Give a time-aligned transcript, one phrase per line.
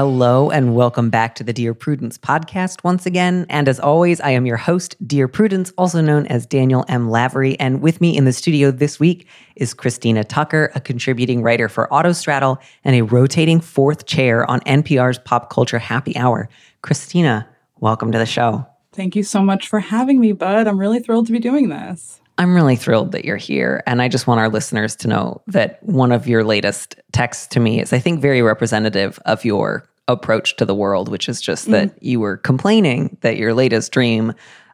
[0.00, 3.44] Hello and welcome back to the Dear Prudence podcast once again.
[3.50, 7.10] And as always, I am your host, Dear Prudence, also known as Daniel M.
[7.10, 7.60] Lavery.
[7.60, 11.86] And with me in the studio this week is Christina Tucker, a contributing writer for
[11.92, 16.48] Autostraddle and a rotating fourth chair on NPR's Pop Culture Happy Hour.
[16.80, 17.46] Christina,
[17.80, 18.66] welcome to the show.
[18.94, 20.66] Thank you so much for having me, Bud.
[20.66, 22.22] I'm really thrilled to be doing this.
[22.38, 23.82] I'm really thrilled that you're here.
[23.86, 27.60] And I just want our listeners to know that one of your latest texts to
[27.60, 31.68] me is, I think, very representative of your approach to the world, which is just
[31.68, 31.72] mm.
[31.72, 34.32] that you were complaining that your latest dream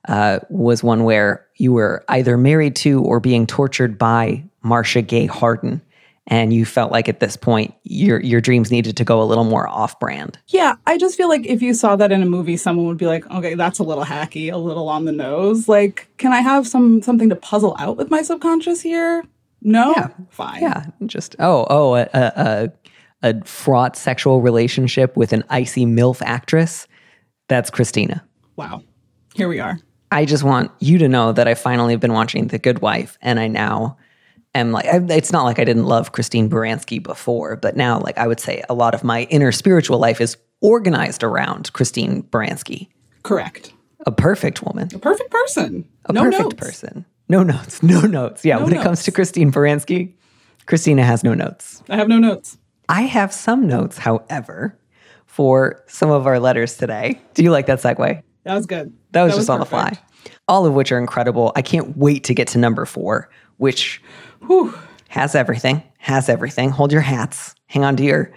[0.08, 5.26] uh, was one where you were either married to or being tortured by Marcia Gay
[5.26, 5.82] Harden
[6.28, 9.44] and you felt like at this point your your dreams needed to go a little
[9.44, 10.38] more off brand.
[10.48, 13.06] Yeah, I just feel like if you saw that in a movie someone would be
[13.06, 15.68] like, "Okay, that's a little hacky, a little on the nose.
[15.68, 19.24] Like, can I have some something to puzzle out with my subconscious here?"
[19.62, 19.92] No?
[19.96, 20.08] Yeah.
[20.30, 20.62] Fine.
[20.62, 22.72] Yeah, just oh, oh, a, a, a
[23.44, 26.86] fraught sexual relationship with an icy MILF actress.
[27.48, 28.24] That's Christina.
[28.56, 28.82] Wow.
[29.34, 29.78] Here we are.
[30.10, 33.18] I just want you to know that I finally have been watching The Good Wife
[33.20, 33.98] and I now
[34.54, 38.16] am like I, it's not like I didn't love Christine Baranski before, but now like
[38.18, 42.88] I would say a lot of my inner spiritual life is organized around Christine Baranski.
[43.22, 43.72] Correct.
[44.06, 44.88] A perfect woman.
[44.94, 45.88] A perfect person.
[46.06, 46.54] A no perfect notes.
[46.54, 47.04] person.
[47.28, 47.82] No notes.
[47.82, 48.44] No notes.
[48.44, 50.14] Yeah, No when it comes to Christine Baranski,
[50.66, 51.82] Christina has no notes.
[51.88, 52.56] I have no notes.
[52.88, 54.78] I have some notes, however,
[55.26, 57.20] for some of our letters today.
[57.34, 58.22] Do you like that segue?
[58.44, 58.92] That was good.
[59.10, 59.98] That was just on the fly.
[60.48, 61.52] All of which are incredible.
[61.56, 64.00] I can't wait to get to number four, which
[64.46, 64.74] Whew.
[65.08, 66.70] has everything, has everything.
[66.70, 67.54] Hold your hats.
[67.66, 68.32] Hang on to your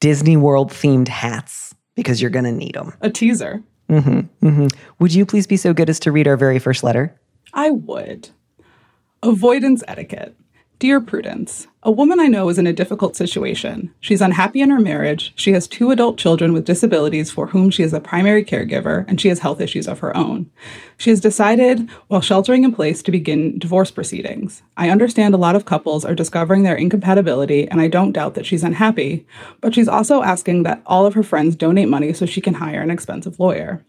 [0.00, 2.92] Disney World themed hats because you're going to need them.
[3.00, 3.62] A teaser.
[3.88, 4.66] Mm-hmm, mm-hmm.
[4.98, 7.18] Would you please be so good as to read our very first letter?
[7.54, 8.28] I would.
[9.22, 10.36] Avoidance etiquette.
[10.78, 13.94] Dear Prudence, a woman I know is in a difficult situation.
[14.00, 15.32] She's unhappy in her marriage.
[15.36, 19.18] She has two adult children with disabilities for whom she is a primary caregiver, and
[19.18, 20.50] she has health issues of her own.
[20.98, 24.62] She has decided, while sheltering in place, to begin divorce proceedings.
[24.76, 28.44] I understand a lot of couples are discovering their incompatibility, and I don't doubt that
[28.44, 29.26] she's unhappy,
[29.62, 32.82] but she's also asking that all of her friends donate money so she can hire
[32.82, 33.82] an expensive lawyer.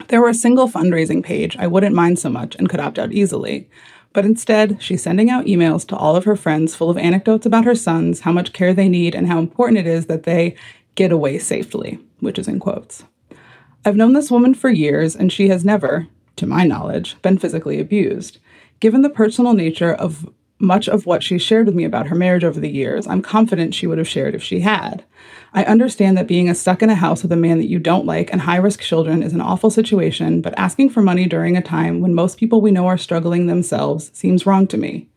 [0.00, 2.98] If there were a single fundraising page, I wouldn't mind so much and could opt
[2.98, 3.68] out easily.
[4.16, 7.66] But instead, she's sending out emails to all of her friends full of anecdotes about
[7.66, 10.56] her sons, how much care they need, and how important it is that they
[10.94, 13.04] get away safely, which is in quotes.
[13.84, 16.06] I've known this woman for years, and she has never,
[16.36, 18.38] to my knowledge, been physically abused.
[18.80, 20.26] Given the personal nature of
[20.58, 23.74] much of what she's shared with me about her marriage over the years, I'm confident
[23.74, 25.04] she would have shared if she had.
[25.52, 28.06] I understand that being a stuck in a house with a man that you don't
[28.06, 31.62] like and high risk children is an awful situation, but asking for money during a
[31.62, 35.08] time when most people we know are struggling themselves seems wrong to me.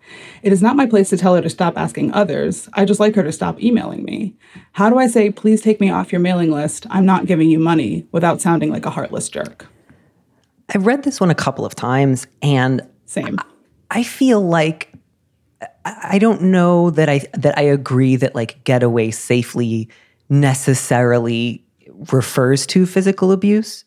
[0.41, 2.67] It is not my place to tell her to stop asking others.
[2.73, 4.35] I just like her to stop emailing me.
[4.73, 6.85] How do I say, please take me off your mailing list?
[6.89, 9.67] I'm not giving you money without sounding like a heartless jerk?
[10.69, 13.37] I've read this one a couple of times and Same.
[13.91, 14.88] I feel like
[15.85, 19.89] I don't know that I that I agree that like get away safely
[20.29, 21.63] necessarily
[22.11, 23.85] refers to physical abuse.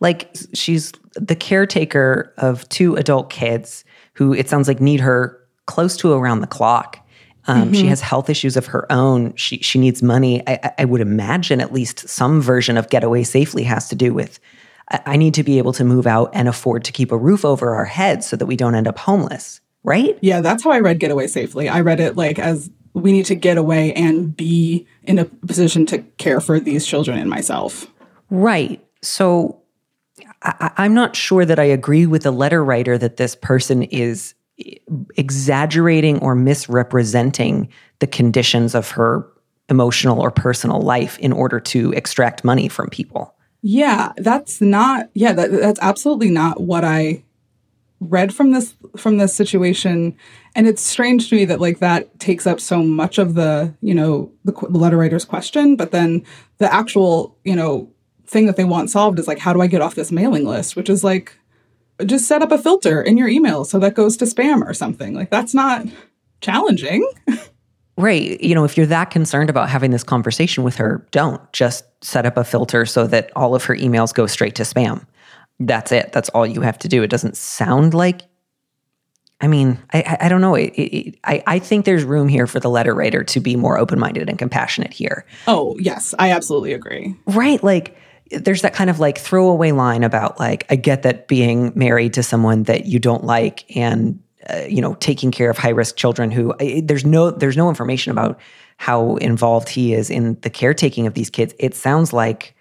[0.00, 3.84] Like she's the caretaker of two adult kids
[4.14, 6.98] who it sounds like need her close to around the clock.
[7.46, 9.34] Um, She has health issues of her own.
[9.34, 10.42] She she needs money.
[10.46, 14.14] I, I- would imagine at least some version of get away safely has to do
[14.14, 14.38] with
[14.90, 17.44] I, I need to be able to move out and afford to keep a roof
[17.44, 19.60] over our heads so that we don't end up homeless.
[19.82, 20.18] Right?
[20.20, 21.68] Yeah, that's how I read Get Away Safely.
[21.68, 25.86] I read it like as we need to get away and be in a position
[25.86, 27.86] to care for these children and myself.
[28.30, 28.84] Right.
[29.00, 29.62] So
[30.42, 33.84] I, I- I'm not sure that I agree with the letter writer that this person
[33.84, 34.34] is
[35.16, 37.68] exaggerating or misrepresenting
[38.00, 39.26] the conditions of her
[39.68, 43.34] emotional or personal life in order to extract money from people.
[43.62, 47.22] Yeah, that's not yeah, that, that's absolutely not what I
[48.00, 50.16] read from this from this situation
[50.54, 53.94] and it's strange to me that like that takes up so much of the, you
[53.94, 56.24] know, the, the letter writer's question, but then
[56.58, 57.92] the actual, you know,
[58.26, 60.76] thing that they want solved is like how do I get off this mailing list,
[60.76, 61.38] which is like
[62.06, 65.14] just set up a filter in your email so that goes to spam or something.
[65.14, 65.86] Like that's not
[66.40, 67.08] challenging.
[68.00, 68.40] Right.
[68.40, 72.24] You know, if you're that concerned about having this conversation with her, don't just set
[72.24, 75.04] up a filter so that all of her emails go straight to spam.
[75.60, 76.12] That's it.
[76.12, 77.02] That's all you have to do.
[77.02, 78.22] It doesn't sound like,
[79.42, 80.54] I mean, I, I- don't know.
[80.54, 83.56] It, it, it- I, I think there's room here for the letter writer to be
[83.56, 85.24] more open minded and compassionate here.
[85.46, 87.14] Oh, yes, I absolutely agree.
[87.26, 87.62] Right.
[87.62, 87.96] Like,
[88.30, 92.22] there's that kind of like throwaway line about like, I get that being married to
[92.22, 96.30] someone that you don't like and, uh, you know, taking care of high risk children
[96.30, 98.38] who I, there's no, there's no information about
[98.76, 101.54] how involved he is in the caretaking of these kids.
[101.58, 102.54] It sounds like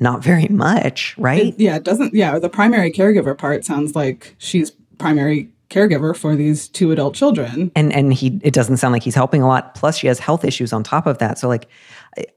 [0.00, 1.54] not very much, right?
[1.58, 2.14] Yeah, it doesn't.
[2.14, 7.70] Yeah, the primary caregiver part sounds like she's primary caregiver for these two adult children.
[7.76, 10.42] and and he it doesn't sound like he's helping a lot plus she has health
[10.42, 11.68] issues on top of that so like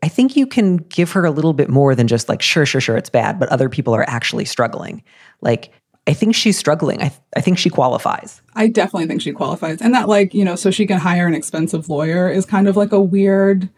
[0.03, 2.81] I- think you can give her a little bit more than just like sure sure
[2.81, 5.01] sure it's bad but other people are actually struggling
[5.39, 5.71] like
[6.07, 9.81] i think she's struggling i, th- I think she qualifies I definitely think she qualifies.
[9.81, 12.75] And that, like, you know, so she can hire an expensive lawyer is kind of
[12.75, 13.69] like a weird,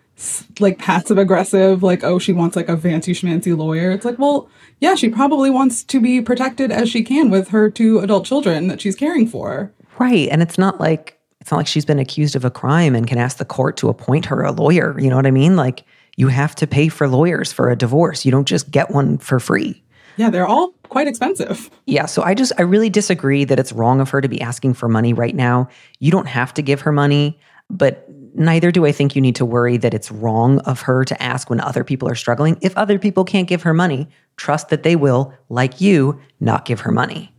[0.60, 3.92] like, passive aggressive, like, oh, she wants like a fancy schmancy lawyer.
[3.92, 4.50] It's like, well,
[4.80, 8.68] yeah, she probably wants to be protected as she can with her two adult children
[8.68, 9.72] that she's caring for.
[10.00, 13.06] right and it's not like it's not like she's been accused of a crime and
[13.08, 15.84] can ask the court to appoint her a lawyer you know what i mean like
[16.18, 19.40] you have to pay for lawyers for a divorce you don't just get one for
[19.40, 19.84] free
[20.18, 21.70] Yeah, they're all quite expensive.
[21.88, 24.76] Yeah, so I just I really disagree that it's wrong of her to be asking
[24.76, 25.70] for money right now.
[26.00, 27.40] You don't have to give her money,
[27.70, 31.22] but neither do I think you need to worry that it's wrong of her to
[31.22, 32.58] ask when other people are struggling.
[32.62, 36.82] If other people can't give her money, trust that they will, like you, not give
[36.82, 37.34] her money.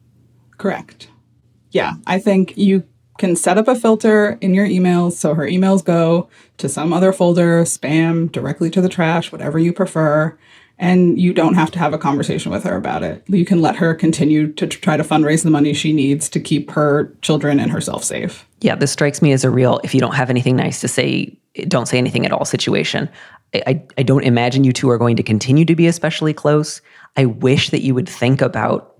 [0.58, 1.08] Correct.
[1.70, 2.85] Yeah, I think you
[3.19, 7.12] can set up a filter in your emails so her emails go to some other
[7.12, 10.37] folder, spam, directly to the trash, whatever you prefer.
[10.79, 13.23] And you don't have to have a conversation with her about it.
[13.29, 16.71] You can let her continue to try to fundraise the money she needs to keep
[16.73, 18.47] her children and herself safe.
[18.61, 21.38] Yeah, this strikes me as a real if you don't have anything nice to say,
[21.69, 23.09] don't say anything at all situation.
[23.55, 26.81] I, I, don't imagine you two are going to continue to be especially close.
[27.17, 28.94] I wish that you would think about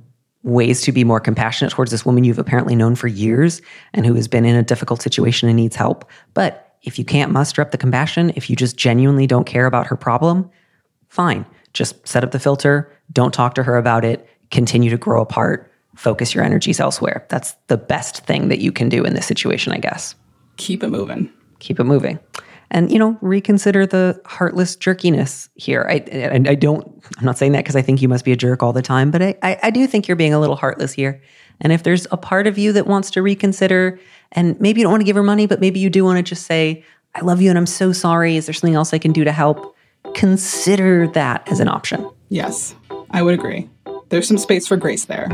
[0.44, 3.62] ways to be more compassionate towards this woman you've apparently known for years
[3.94, 6.09] and who has been in a difficult situation and needs help.
[6.35, 9.87] But if you can't muster up the compassion, if you just genuinely don't care about
[9.87, 10.50] her problem,
[11.09, 11.47] fine.
[11.75, 15.71] Just set up the filter, don't talk to her about it, continue to grow apart,
[15.97, 17.26] focus your energies elsewhere.
[17.29, 20.15] That's the best thing that you can do in this situation, I guess.
[20.56, 21.31] Keep it moving.
[21.59, 22.19] Keep it moving.
[22.71, 25.87] And, you know, reconsider the heartless jerkiness here.
[25.88, 28.37] I, I, I don't, I'm not saying that because I think you must be a
[28.37, 30.93] jerk all the time, but I, I, I do think you're being a little heartless
[30.93, 31.23] here.
[31.61, 34.00] And if there's a part of you that wants to reconsider,
[34.32, 36.23] and maybe you don't want to give her money, but maybe you do want to
[36.23, 36.85] just say,
[37.15, 38.37] I love you and I'm so sorry.
[38.37, 39.74] Is there something else I can do to help?
[40.12, 42.09] Consider that as an option.
[42.29, 42.75] Yes,
[43.11, 43.71] I would agree.
[44.11, 45.29] There's some space for grace there.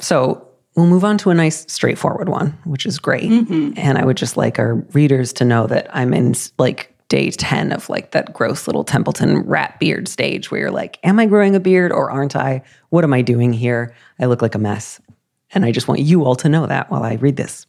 [0.00, 3.30] So we'll move on to a nice, straightforward one, which is great.
[3.30, 3.72] Mm-hmm.
[3.76, 7.72] And I would just like our readers to know that I'm in like day 10
[7.72, 11.56] of like that gross little Templeton rat beard stage where you're like, am I growing
[11.56, 12.62] a beard or aren't I?
[12.90, 13.94] What am I doing here?
[14.20, 15.00] I look like a mess.
[15.52, 17.66] And I just want you all to know that while I read this.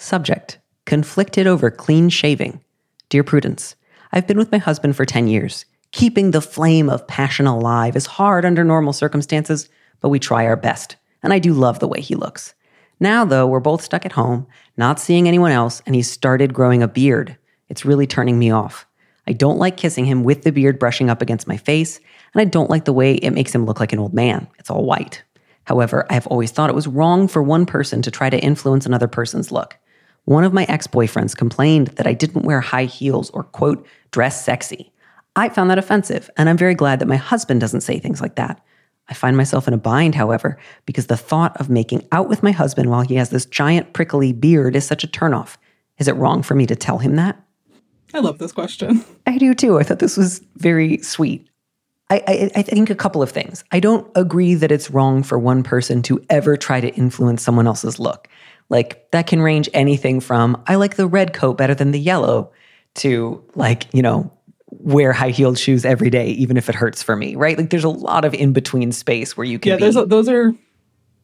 [0.00, 2.62] Subject Conflicted over clean shaving.
[3.08, 3.74] Dear Prudence,
[4.12, 5.64] I've been with my husband for 10 years.
[5.90, 9.68] Keeping the flame of passion alive is hard under normal circumstances,
[10.00, 10.94] but we try our best.
[11.20, 12.54] And I do love the way he looks.
[13.00, 14.46] Now, though, we're both stuck at home,
[14.76, 17.36] not seeing anyone else, and he's started growing a beard.
[17.68, 18.86] It's really turning me off.
[19.26, 21.98] I don't like kissing him with the beard brushing up against my face,
[22.34, 24.46] and I don't like the way it makes him look like an old man.
[24.60, 25.24] It's all white.
[25.64, 28.86] However, I have always thought it was wrong for one person to try to influence
[28.86, 29.76] another person's look.
[30.28, 34.44] One of my ex boyfriends complained that I didn't wear high heels or, quote, dress
[34.44, 34.92] sexy.
[35.34, 38.34] I found that offensive, and I'm very glad that my husband doesn't say things like
[38.34, 38.62] that.
[39.08, 42.50] I find myself in a bind, however, because the thought of making out with my
[42.50, 45.56] husband while he has this giant prickly beard is such a turnoff.
[45.96, 47.42] Is it wrong for me to tell him that?
[48.12, 49.02] I love this question.
[49.26, 49.78] I do too.
[49.78, 51.48] I thought this was very sweet.
[52.10, 53.64] I, I, I think a couple of things.
[53.72, 57.66] I don't agree that it's wrong for one person to ever try to influence someone
[57.66, 58.28] else's look.
[58.70, 62.52] Like that can range anything from I like the red coat better than the yellow
[62.96, 64.30] to like, you know,
[64.70, 67.56] wear high heeled shoes every day, even if it hurts for me, right?
[67.56, 70.52] Like there's a lot of in between space where you can Yeah, a, those are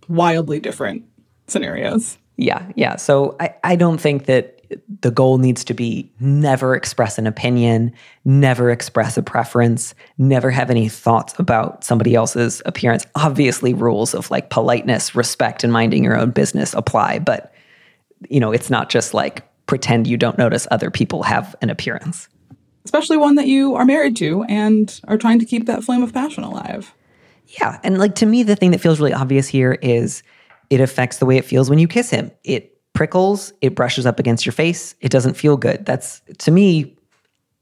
[0.08, 1.04] wildly different
[1.46, 2.18] scenarios.
[2.36, 2.96] Yeah, yeah.
[2.96, 4.53] So I, I don't think that
[5.00, 7.92] the goal needs to be never express an opinion,
[8.24, 13.06] never express a preference, never have any thoughts about somebody else's appearance.
[13.14, 17.52] Obviously, rules of like politeness, respect, and minding your own business apply, but
[18.30, 22.28] you know, it's not just like pretend you don't notice other people have an appearance.
[22.84, 26.12] especially one that you are married to and are trying to keep that flame of
[26.12, 26.94] passion alive.
[27.60, 27.78] Yeah.
[27.82, 30.22] And like to me, the thing that feels really obvious here is
[30.70, 32.30] It affects the way it feels when you kiss him.
[32.42, 34.94] It prickles, it brushes up against your face.
[35.00, 35.84] It doesn't feel good.
[35.84, 36.96] That's to me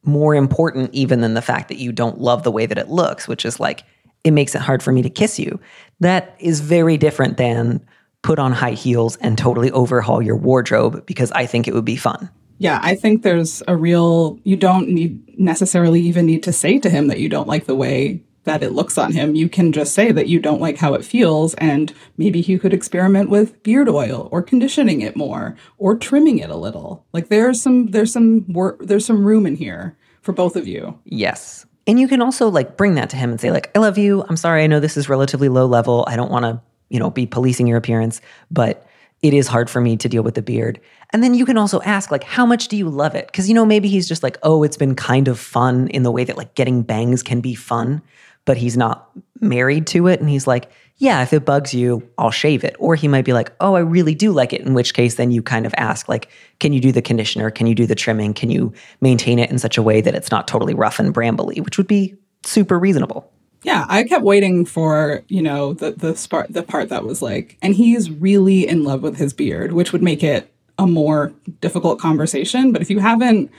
[0.04, 3.26] more important even than the fact that you don't love the way that it looks,
[3.26, 3.84] which is like
[4.24, 5.58] it makes it hard for me to kiss you.
[6.00, 7.84] That is very different than
[8.22, 11.96] put on high heels and totally overhaul your wardrobe because I think it would be
[11.96, 12.30] fun.
[12.58, 16.88] Yeah, I think there's a real you don't need necessarily even need to say to
[16.88, 19.34] him that you don't like the way that it looks on him.
[19.34, 22.74] You can just say that you don't like how it feels and maybe he could
[22.74, 27.06] experiment with beard oil or conditioning it more or trimming it a little.
[27.12, 30.98] Like there's some there's some work there's some room in here for both of you.
[31.04, 31.66] Yes.
[31.86, 34.24] And you can also like bring that to him and say like I love you.
[34.28, 34.64] I'm sorry.
[34.64, 36.04] I know this is relatively low level.
[36.08, 38.20] I don't want to, you know, be policing your appearance,
[38.50, 38.86] but
[39.22, 40.80] it is hard for me to deal with the beard.
[41.10, 43.32] And then you can also ask like how much do you love it?
[43.32, 46.10] Cuz you know maybe he's just like, "Oh, it's been kind of fun in the
[46.10, 48.02] way that like getting bangs can be fun."
[48.44, 52.30] But he's not married to it and he's like, "Yeah, if it bugs you, I'll
[52.30, 54.94] shave it." Or he might be like, "Oh, I really do like it." In which
[54.94, 57.50] case then you kind of ask like, "Can you do the conditioner?
[57.50, 58.34] Can you do the trimming?
[58.34, 61.64] Can you maintain it in such a way that it's not totally rough and brambly?"
[61.64, 63.30] Which would be super reasonable.
[63.62, 67.58] Yeah, I kept waiting for, you know, the the part the part that was like,
[67.62, 72.00] and he's really in love with his beard, which would make it a more difficult
[72.00, 72.72] conversation.
[72.72, 73.50] But if you haven't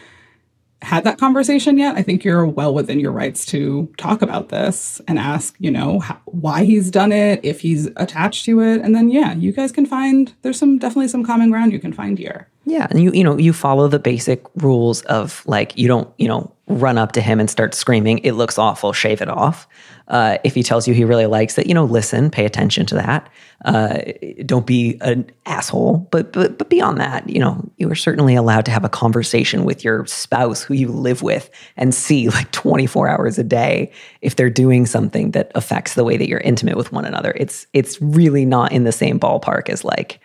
[0.83, 5.01] had that conversation yet, I think you're well within your rights to talk about this
[5.07, 8.95] and ask, you know, how, why he's done it, if he's attached to it, and
[8.95, 12.17] then yeah, you guys can find there's some definitely some common ground you can find
[12.19, 12.49] here.
[12.65, 16.27] Yeah, and you you know you follow the basic rules of like you don't you
[16.27, 18.19] know run up to him and start screaming.
[18.19, 18.93] It looks awful.
[18.93, 19.67] Shave it off.
[20.07, 22.95] Uh, if he tells you he really likes it, you know, listen, pay attention to
[22.95, 23.29] that.
[23.65, 23.99] Uh,
[24.45, 26.07] don't be an asshole.
[26.11, 29.65] But but but beyond that, you know, you are certainly allowed to have a conversation
[29.65, 33.91] with your spouse who you live with and see like 24 hours a day
[34.21, 37.33] if they're doing something that affects the way that you're intimate with one another.
[37.35, 40.19] It's it's really not in the same ballpark as like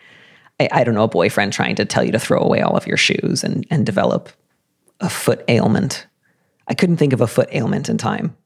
[0.61, 2.87] I, I don't know, a boyfriend trying to tell you to throw away all of
[2.87, 4.29] your shoes and and develop
[5.01, 6.07] a foot ailment.
[6.67, 8.37] I couldn't think of a foot ailment in time.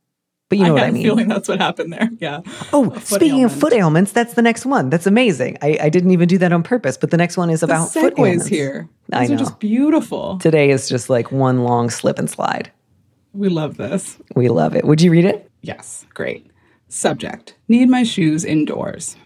[0.48, 1.02] But you know what I what I a mean.
[1.04, 2.10] feeling that's what happened there.
[2.20, 2.42] Yeah.
[2.74, 3.52] Oh, speaking ailment.
[3.54, 4.90] of foot ailments, that's the next one.
[4.90, 5.56] That's amazing.
[5.62, 7.90] I, I didn't even do that on purpose, but the next one is The about
[7.90, 8.46] foot ailments.
[8.48, 8.86] here.
[9.10, 9.36] I These know.
[9.36, 10.38] are just beautiful.
[10.38, 12.70] Today is just like one long slip and slide.
[13.32, 14.18] We love this.
[14.36, 14.84] We love it.
[14.84, 15.50] Would you read it?
[15.62, 16.50] Yes, great.
[16.88, 19.16] Subject Need my shoes indoors.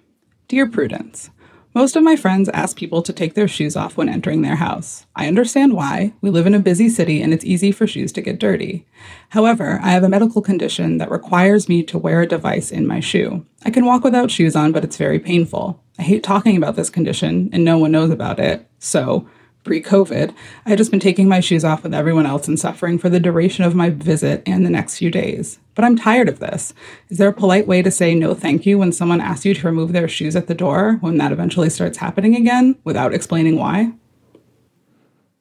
[0.47, 1.31] Dear Prudence,
[1.77, 5.05] most of my friends ask people to take their shoes off when entering their house.
[5.15, 6.15] I understand why.
[6.23, 8.87] We live in a busy city and it's easy for shoes to get dirty.
[9.29, 13.01] However, I have a medical condition that requires me to wear a device in my
[13.01, 13.45] shoe.
[13.63, 15.79] I can walk without shoes on, but it's very painful.
[15.99, 18.67] I hate talking about this condition and no one knows about it.
[18.79, 19.29] So,
[19.67, 20.33] pre COVID,
[20.65, 23.19] I had just been taking my shoes off with everyone else and suffering for the
[23.19, 25.59] duration of my visit and the next few days.
[25.75, 26.73] But I'm tired of this.
[27.09, 29.67] Is there a polite way to say no thank you when someone asks you to
[29.67, 33.93] remove their shoes at the door when that eventually starts happening again without explaining why?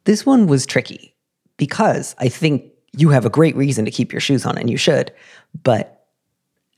[0.05, 1.15] This one was tricky
[1.57, 2.65] because I think
[2.97, 5.13] you have a great reason to keep your shoes on and you should.
[5.63, 6.07] But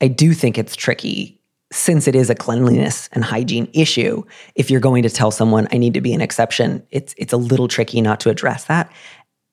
[0.02, 1.37] I do think it's tricky
[1.70, 4.22] since it is a cleanliness and hygiene issue.
[4.54, 7.36] If you're going to tell someone I need to be an exception, it's it's a
[7.36, 8.90] little tricky not to address that.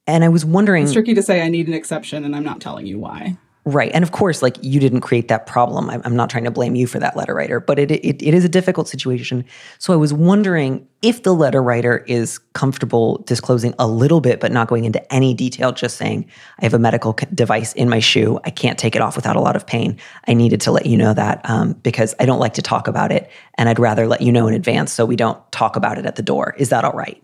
[0.07, 2.61] And I was wondering It's tricky to say I need an exception and I'm not
[2.61, 3.37] telling you why.
[3.67, 3.89] Right.
[3.95, 5.89] And of course, like you didn't create that problem.
[5.89, 8.33] I'm, I'm not trying to blame you for that letter writer, but it, it, it
[8.35, 9.43] is a difficult situation.
[9.79, 14.51] So I was wondering if the letter writer is comfortable disclosing a little bit, but
[14.51, 16.29] not going into any detail, just saying,
[16.59, 18.39] I have a medical device in my shoe.
[18.43, 19.97] I can't take it off without a lot of pain.
[20.27, 23.11] I needed to let you know that um, because I don't like to talk about
[23.11, 23.31] it.
[23.55, 26.17] And I'd rather let you know in advance so we don't talk about it at
[26.17, 26.53] the door.
[26.59, 27.21] Is that all right?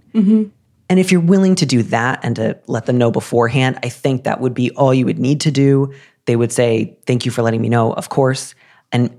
[0.91, 4.25] And if you're willing to do that and to let them know beforehand, I think
[4.25, 5.93] that would be all you would need to do.
[6.25, 8.55] They would say, Thank you for letting me know, of course.
[8.91, 9.15] And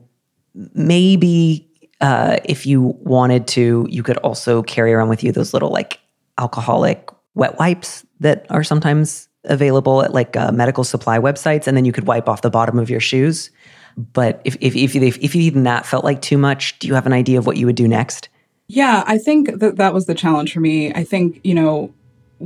[0.74, 1.68] maybe
[2.00, 6.00] uh, if you wanted to, you could also carry around with you those little like
[6.38, 11.66] alcoholic wet wipes that are sometimes available at like uh, medical supply websites.
[11.66, 13.50] And then you could wipe off the bottom of your shoes.
[13.96, 17.06] But if, if, if, if, if even that felt like too much, do you have
[17.06, 18.28] an idea of what you would do next?
[18.68, 20.94] Yeah, I think that that was the challenge for me.
[20.94, 21.92] I think, you know,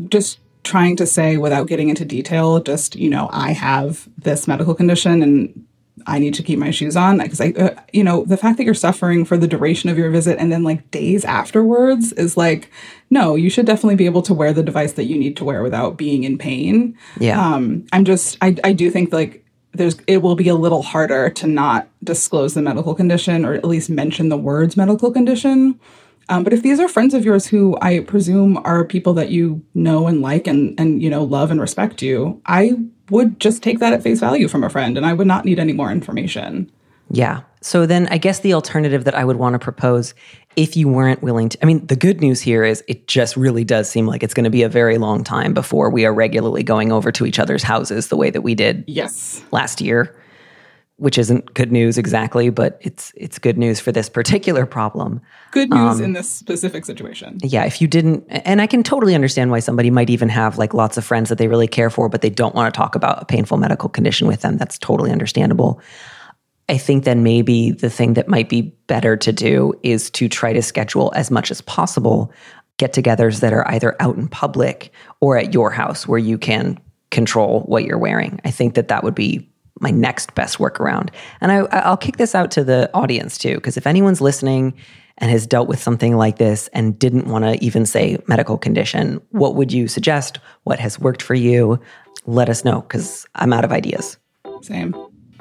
[0.08, 4.74] just trying to say without getting into detail, just, you know, I have this medical
[4.74, 5.66] condition and
[6.06, 8.64] I need to keep my shoes on because I, uh, you know, the fact that
[8.64, 12.70] you're suffering for the duration of your visit and then like days afterwards is like,
[13.08, 15.62] no, you should definitely be able to wear the device that you need to wear
[15.62, 16.96] without being in pain.
[17.18, 17.40] Yeah.
[17.42, 21.30] Um, I'm just, I, I do think like there's, it will be a little harder
[21.30, 25.80] to not disclose the medical condition or at least mention the words medical condition.
[26.28, 29.62] Um, but if these are friends of yours who I presume are people that you
[29.74, 32.72] know and like and and you know love and respect you, I
[33.10, 35.58] would just take that at face value from a friend, and I would not need
[35.58, 36.70] any more information.
[37.10, 37.42] Yeah.
[37.60, 40.14] So then I guess the alternative that I would want to propose
[40.56, 43.62] if you weren't willing to I mean the good news here is it just really
[43.64, 46.62] does seem like it's going to be a very long time before we are regularly
[46.64, 49.42] going over to each other's houses the way that we did Yes.
[49.52, 50.14] last year,
[50.98, 55.20] which isn't good news exactly, but it's it's good news for this particular problem.
[55.50, 57.38] Good Um, news in this specific situation.
[57.42, 60.72] Yeah, if you didn't and I can totally understand why somebody might even have like
[60.72, 63.22] lots of friends that they really care for but they don't want to talk about
[63.22, 64.56] a painful medical condition with them.
[64.56, 65.80] That's totally understandable.
[66.68, 70.52] I think then maybe the thing that might be better to do is to try
[70.52, 72.32] to schedule as much as possible
[72.78, 76.78] get togethers that are either out in public or at your house where you can
[77.10, 78.40] control what you're wearing.
[78.44, 79.48] I think that that would be
[79.80, 81.10] my next best workaround.
[81.40, 84.74] And I, I'll kick this out to the audience too, because if anyone's listening
[85.18, 89.20] and has dealt with something like this and didn't want to even say medical condition,
[89.30, 90.38] what would you suggest?
[90.64, 91.80] What has worked for you?
[92.26, 94.18] Let us know because I'm out of ideas.
[94.62, 94.94] Same.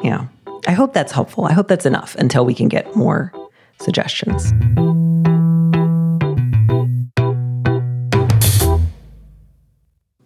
[0.04, 0.28] Yeah.
[0.68, 1.46] I hope that's helpful.
[1.46, 3.32] I hope that's enough until we can get more
[3.82, 4.52] suggestions.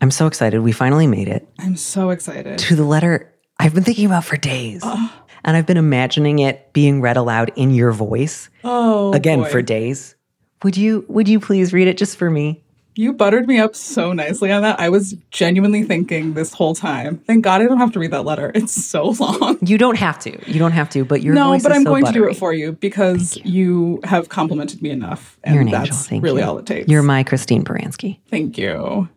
[0.02, 0.62] I'm so excited.
[0.62, 2.58] We finally made it I'm so excited.
[2.60, 4.82] to the letter I've been thinking about for days.
[4.84, 5.10] Uh.
[5.44, 9.50] And I've been imagining it being read aloud in your voice Oh, again boy.
[9.50, 10.16] for days.
[10.64, 12.62] Would you would you please read it just for me?
[12.96, 14.78] You buttered me up so nicely on that.
[14.78, 17.20] I was genuinely thinking this whole time.
[17.20, 18.52] Thank God I don't have to read that letter.
[18.54, 19.58] It's so long.
[19.62, 20.52] You don't have to.
[20.52, 22.52] You don't have to, but your no, but I'm so going to do it for
[22.52, 24.02] you because you.
[24.04, 25.40] have complimented me enough.
[25.46, 25.98] And You're an that's angel.
[26.10, 26.48] Thank really you.
[26.50, 26.90] all it takes.
[26.90, 28.20] You're my Christine Baranski.
[28.30, 29.08] Thank you.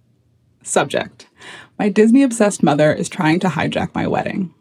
[0.63, 1.27] Subject
[1.83, 4.55] My Disney obsessed mother is trying to hijack my wedding.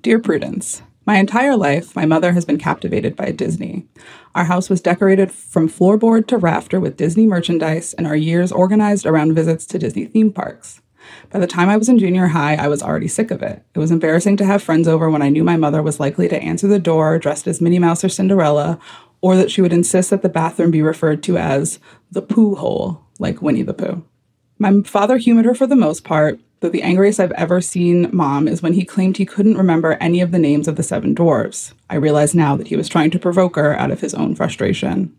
[0.00, 3.86] Dear Prudence, my entire life, my mother has been captivated by Disney.
[4.34, 9.04] Our house was decorated from floorboard to rafter with Disney merchandise, and our years organized
[9.04, 10.80] around visits to Disney theme parks.
[11.28, 13.62] By the time I was in junior high, I was already sick of it.
[13.74, 16.42] It was embarrassing to have friends over when I knew my mother was likely to
[16.42, 18.78] answer the door dressed as Minnie Mouse or Cinderella,
[19.20, 21.78] or that she would insist that the bathroom be referred to as
[22.10, 24.02] the poo hole, like Winnie the Pooh.
[24.58, 28.62] My father humored her for the most part, the angriest I've ever seen mom is
[28.62, 31.72] when he claimed he couldn't remember any of the names of the seven dwarves.
[31.90, 35.14] I realize now that he was trying to provoke her out of his own frustration.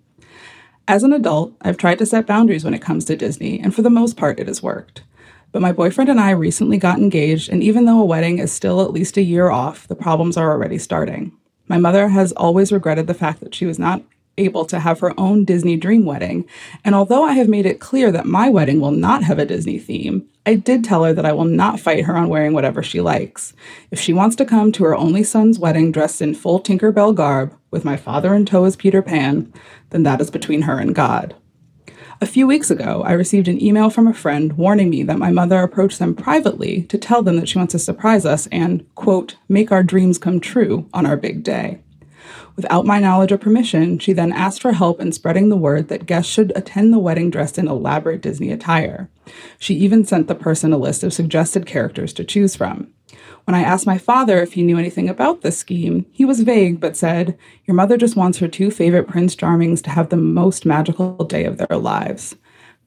[0.88, 3.82] As an adult, I've tried to set boundaries when it comes to Disney, and for
[3.82, 5.04] the most part, it has worked.
[5.52, 8.82] But my boyfriend and I recently got engaged, and even though a wedding is still
[8.82, 11.32] at least a year off, the problems are already starting.
[11.68, 14.04] My mother has always regretted the fact that she was not
[14.38, 16.46] able to have her own Disney dream wedding,
[16.84, 19.80] and although I have made it clear that my wedding will not have a Disney
[19.80, 23.02] theme, I did tell her that I will not fight her on wearing whatever she
[23.02, 23.54] likes.
[23.90, 27.58] If she wants to come to her only son's wedding dressed in full Tinkerbell garb,
[27.72, 29.52] with my father in tow as Peter Pan,
[29.90, 31.36] then that is between her and God.
[32.22, 35.32] A few weeks ago, I received an email from a friend warning me that my
[35.32, 39.36] mother approached them privately to tell them that she wants to surprise us and, quote,
[39.50, 41.82] make our dreams come true on our big day.
[42.56, 46.06] Without my knowledge or permission, she then asked for help in spreading the word that
[46.06, 49.10] guests should attend the wedding dressed in elaborate Disney attire.
[49.60, 52.88] She even sent the person a list of suggested characters to choose from.
[53.46, 56.80] When I asked my father if he knew anything about this scheme, he was vague
[56.80, 60.66] but said, Your mother just wants her two favorite Prince Charmings to have the most
[60.66, 62.36] magical day of their lives.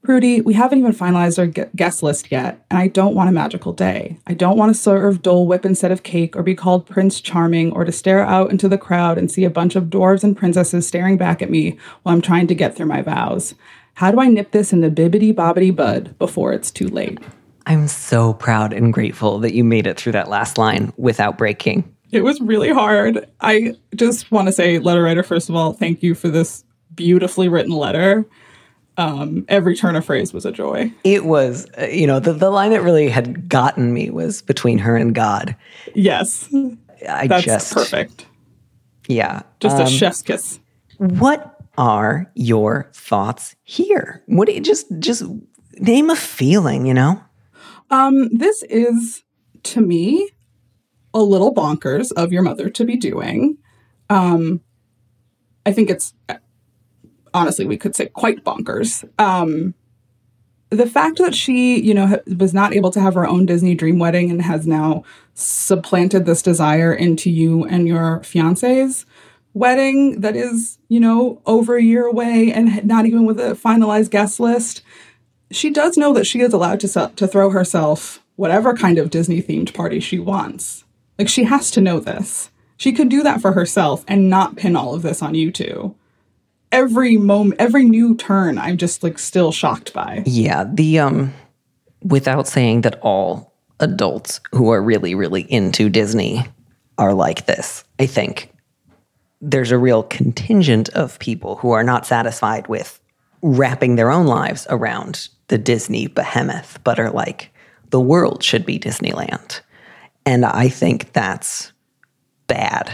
[0.09, 3.33] Prudie, we haven't even finalized our gu- guest list yet, and I don't want a
[3.33, 4.19] magical day.
[4.27, 7.73] I don't want to serve Dole Whip instead of cake, or be called Prince Charming,
[7.73, 10.89] or to stare out into the crowd and see a bunch of dwarves and princesses
[10.89, 13.55] staring back at me while I'm trying to get through my vows.
[13.97, 17.19] How do I nip this in the bibbity bobbity bud before it's too late?
[17.67, 21.85] I'm so proud and grateful that you made it through that last line without breaking.
[22.13, 23.29] It was really hard.
[23.43, 27.51] I just want to say, letter writer, first of all, thank you for this beautifully
[27.51, 28.25] written letter.
[28.99, 30.93] Um, every turn of phrase was a joy.
[31.05, 34.79] It was, uh, you know, the, the line that really had gotten me was between
[34.79, 35.55] her and God.
[35.95, 36.53] Yes,
[37.09, 38.27] I that's just, perfect.
[39.07, 39.43] yeah.
[39.61, 40.59] Just a Um, chef's kiss.
[40.97, 44.25] What are your thoughts here?
[44.27, 45.23] What do you just, just
[45.79, 47.23] name a feeling, you know?
[47.91, 49.23] Um, this is
[49.63, 50.29] to me
[51.15, 53.59] a little bonkers of your mother to be doing.
[54.11, 54.61] Um,
[55.65, 56.15] I think it's
[57.35, 59.09] honestly we could say quite bonkers.
[59.19, 59.75] Um,
[60.71, 63.99] the fact that she, you know, was not able to have her own Disney dream
[63.99, 69.07] wedding and has now supplanted this desire into you and your fiance's
[69.55, 74.11] wedding that is, you know, over a year away and not even with a finalized
[74.11, 74.83] guest list
[75.51, 79.11] she does know that she is allowed to se- to throw herself whatever kind of
[79.11, 80.85] Disney themed party she wants.
[81.19, 82.51] Like she has to know this.
[82.77, 85.97] She could do that for herself and not pin all of this on you two.
[86.71, 90.23] Every moment, every new turn, I'm just like still shocked by.
[90.27, 90.65] Yeah.
[90.71, 91.35] The, um,
[92.03, 96.45] without saying that all adults who are really, really into Disney
[96.99, 98.51] are like this, I think.
[99.41, 103.01] there's a real contingent of people who are not satisfied with
[103.43, 107.53] wrapping their own lives around the Disney behemoth, but are like,
[107.91, 109.61] the world should be Disneyland.
[110.27, 111.73] And I think that's
[112.49, 112.93] bad.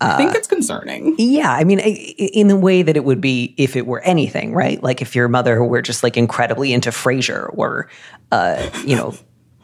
[0.00, 1.14] I think it's concerning.
[1.18, 4.82] Yeah, I mean, in the way that it would be if it were anything, right?
[4.82, 7.88] Like if your mother were just like incredibly into Frasier or,
[8.30, 9.14] uh, you know,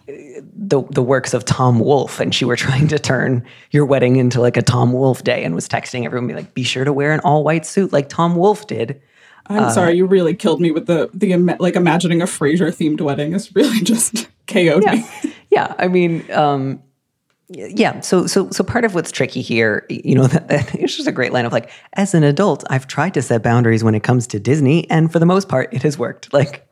[0.07, 4.41] the the works of Tom Wolfe, and she were trying to turn your wedding into
[4.41, 7.13] like a Tom Wolfe day, and was texting everyone, be like, "Be sure to wear
[7.13, 9.01] an all white suit like Tom Wolfe did."
[9.47, 13.35] I'm sorry, you really killed me with the the like imagining a Frasier themed wedding.
[13.35, 15.05] It's really just KO'd me.
[15.51, 16.83] yeah i mean um
[17.49, 21.13] yeah so so so part of what's tricky here you know that, it's just a
[21.13, 24.27] great line of like as an adult i've tried to set boundaries when it comes
[24.27, 26.69] to disney and for the most part it has worked like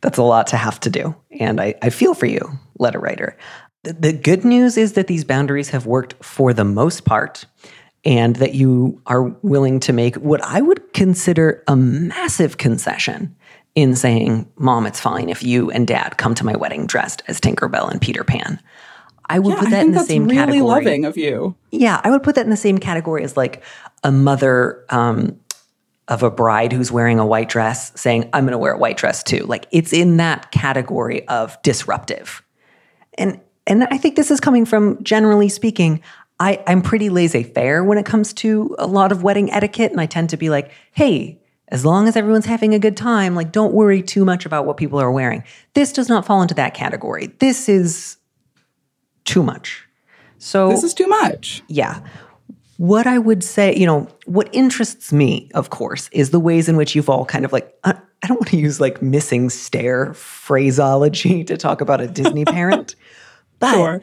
[0.00, 3.36] that's a lot to have to do and i, I feel for you letter writer
[3.84, 7.44] the, the good news is that these boundaries have worked for the most part
[8.04, 13.34] and that you are willing to make what i would consider a massive concession
[13.74, 17.40] in saying, Mom, it's fine if you and dad come to my wedding dressed as
[17.40, 18.60] Tinkerbell and Peter Pan.
[19.32, 20.60] I would Yeah, put that in the same really category.
[20.60, 21.54] loving of you.
[21.70, 23.62] Yeah, I would put that in the same category as like
[24.04, 25.38] a mother um,
[26.08, 28.96] of a bride who's wearing a white dress saying, I'm going to wear a white
[28.98, 29.44] dress too.
[29.46, 32.42] Like it's in that category of disruptive.
[33.16, 36.02] And and I think this is coming from generally speaking,
[36.40, 39.92] I, I'm pretty laissez-faire when it comes to a lot of wedding etiquette.
[39.92, 43.34] And I tend to be like, hey, as long as everyone's having a good time,
[43.36, 45.44] like don't worry too much about what people are wearing.
[45.74, 47.28] This does not fall into that category.
[47.38, 48.16] This is
[49.24, 49.86] too much.
[50.38, 51.62] So This is too much.
[51.68, 52.00] yeah.
[52.78, 56.76] What I would say, you know, what interests me, of course, is the ways in
[56.76, 60.14] which you've all kind of like, I I don't want to use like missing stair
[60.14, 62.94] phraseology to talk about a Disney parent,
[63.58, 64.00] but Sure.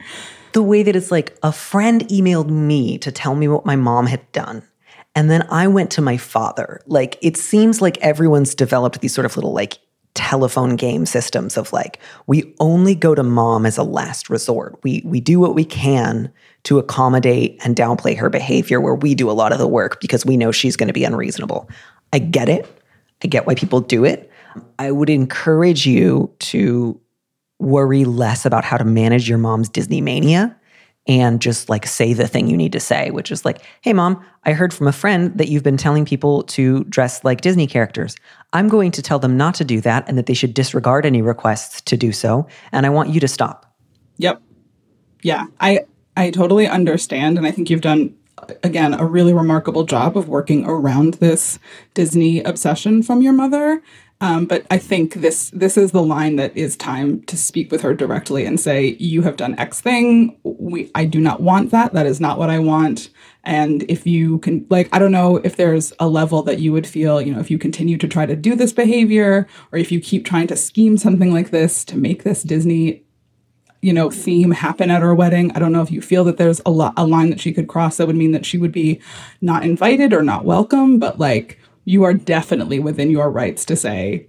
[0.52, 4.06] the way that it's like a friend emailed me to tell me what my mom
[4.06, 4.62] had done.
[5.14, 6.80] And then I went to my father.
[6.86, 9.78] Like, it seems like everyone's developed these sort of little like
[10.14, 14.78] telephone game systems of like, we only go to mom as a last resort.
[14.82, 16.32] We we do what we can
[16.64, 20.26] to accommodate and downplay her behavior where we do a lot of the work because
[20.26, 21.68] we know she's going to be unreasonable.
[22.12, 22.66] I get it.
[23.22, 24.30] I get why people do it.
[24.78, 27.00] I would encourage you to
[27.58, 30.56] worry less about how to manage your mom's Disney mania
[31.10, 34.24] and just like say the thing you need to say, which is like, hey, mom,
[34.44, 38.14] I heard from a friend that you've been telling people to dress like Disney characters.
[38.52, 41.20] I'm going to tell them not to do that and that they should disregard any
[41.20, 42.46] requests to do so.
[42.70, 43.74] And I want you to stop.
[44.18, 44.40] Yep.
[45.22, 45.80] Yeah, I
[46.16, 48.14] I totally understand and I think you've done
[48.62, 51.58] again a really remarkable job of working around this
[51.92, 53.82] Disney obsession from your mother.
[54.22, 57.80] Um, but I think this this is the line that is time to speak with
[57.80, 60.36] her directly and say you have done X thing.
[60.42, 61.94] We I do not want that.
[61.94, 63.08] That is not what I want.
[63.44, 66.86] And if you can like I don't know if there's a level that you would
[66.86, 70.00] feel you know if you continue to try to do this behavior or if you
[70.00, 73.02] keep trying to scheme something like this to make this Disney
[73.82, 76.60] you know theme happen at her wedding i don't know if you feel that there's
[76.66, 79.00] a, lo- a line that she could cross that would mean that she would be
[79.40, 84.26] not invited or not welcome but like you are definitely within your rights to say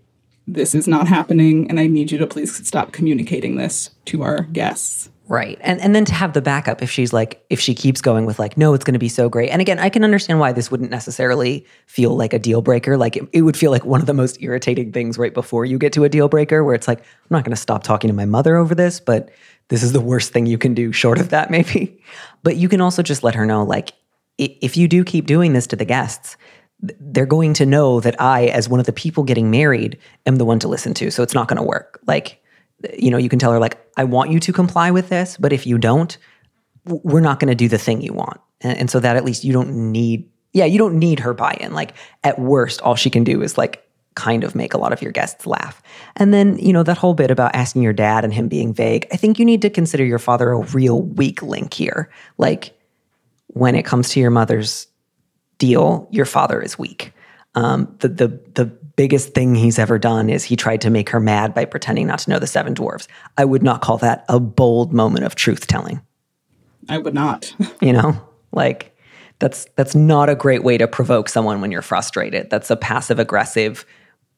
[0.47, 4.43] this is not happening and i need you to please stop communicating this to our
[4.43, 5.57] guests Right.
[5.61, 8.37] And and then to have the backup if she's like if she keeps going with
[8.37, 9.49] like no it's going to be so great.
[9.49, 12.97] And again, I can understand why this wouldn't necessarily feel like a deal breaker.
[12.97, 15.77] Like it, it would feel like one of the most irritating things right before you
[15.77, 18.13] get to a deal breaker where it's like I'm not going to stop talking to
[18.13, 19.29] my mother over this, but
[19.69, 22.03] this is the worst thing you can do short of that maybe.
[22.43, 23.93] But you can also just let her know like
[24.37, 26.35] if you do keep doing this to the guests,
[26.81, 30.45] they're going to know that I as one of the people getting married am the
[30.45, 31.11] one to listen to.
[31.11, 31.99] So it's not going to work.
[32.07, 32.41] Like
[32.97, 35.53] you know, you can tell her like, I want you to comply with this, but
[35.53, 36.17] if you don't,
[36.85, 38.39] we're not going to do the thing you want.
[38.61, 41.73] And, and so that at least you don't need, yeah, you don't need her buy-in.
[41.73, 45.01] Like at worst, all she can do is like kind of make a lot of
[45.01, 45.81] your guests laugh.
[46.15, 49.07] And then, you know, that whole bit about asking your dad and him being vague,
[49.11, 52.09] I think you need to consider your father a real weak link here.
[52.37, 52.77] Like
[53.47, 54.87] when it comes to your mother's
[55.61, 57.13] deal, your father is weak.
[57.53, 61.19] Um, the the the biggest thing he's ever done is he tried to make her
[61.19, 63.07] mad by pretending not to know the seven dwarves.
[63.37, 66.01] I would not call that a bold moment of truth telling.
[66.89, 68.19] i would not You know,
[68.51, 68.97] like
[69.37, 72.49] that's that's not a great way to provoke someone when you're frustrated.
[72.49, 73.85] That's a passive aggressive,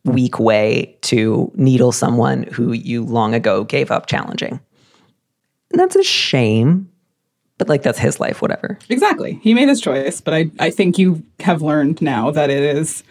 [0.04, 4.60] weak way to needle someone who you long ago gave up challenging.
[5.72, 6.90] And that's a shame,
[7.64, 8.78] but like that's his life, whatever.
[8.90, 12.62] exactly he made his choice but i i think you have learned now that it
[12.62, 13.04] is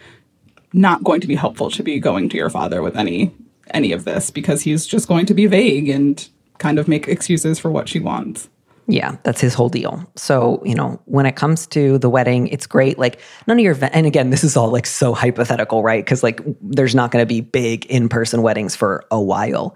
[0.73, 3.31] not going to be helpful to be going to your father with any
[3.71, 7.57] any of this because he's just going to be vague and kind of make excuses
[7.57, 8.49] for what she wants
[8.87, 10.05] Yeah, that's his whole deal.
[10.17, 12.99] So, you know, when it comes to the wedding, it's great.
[12.99, 16.03] Like, none of your, and again, this is all like so hypothetical, right?
[16.03, 19.73] Because like there's not going to be big in person weddings for a while.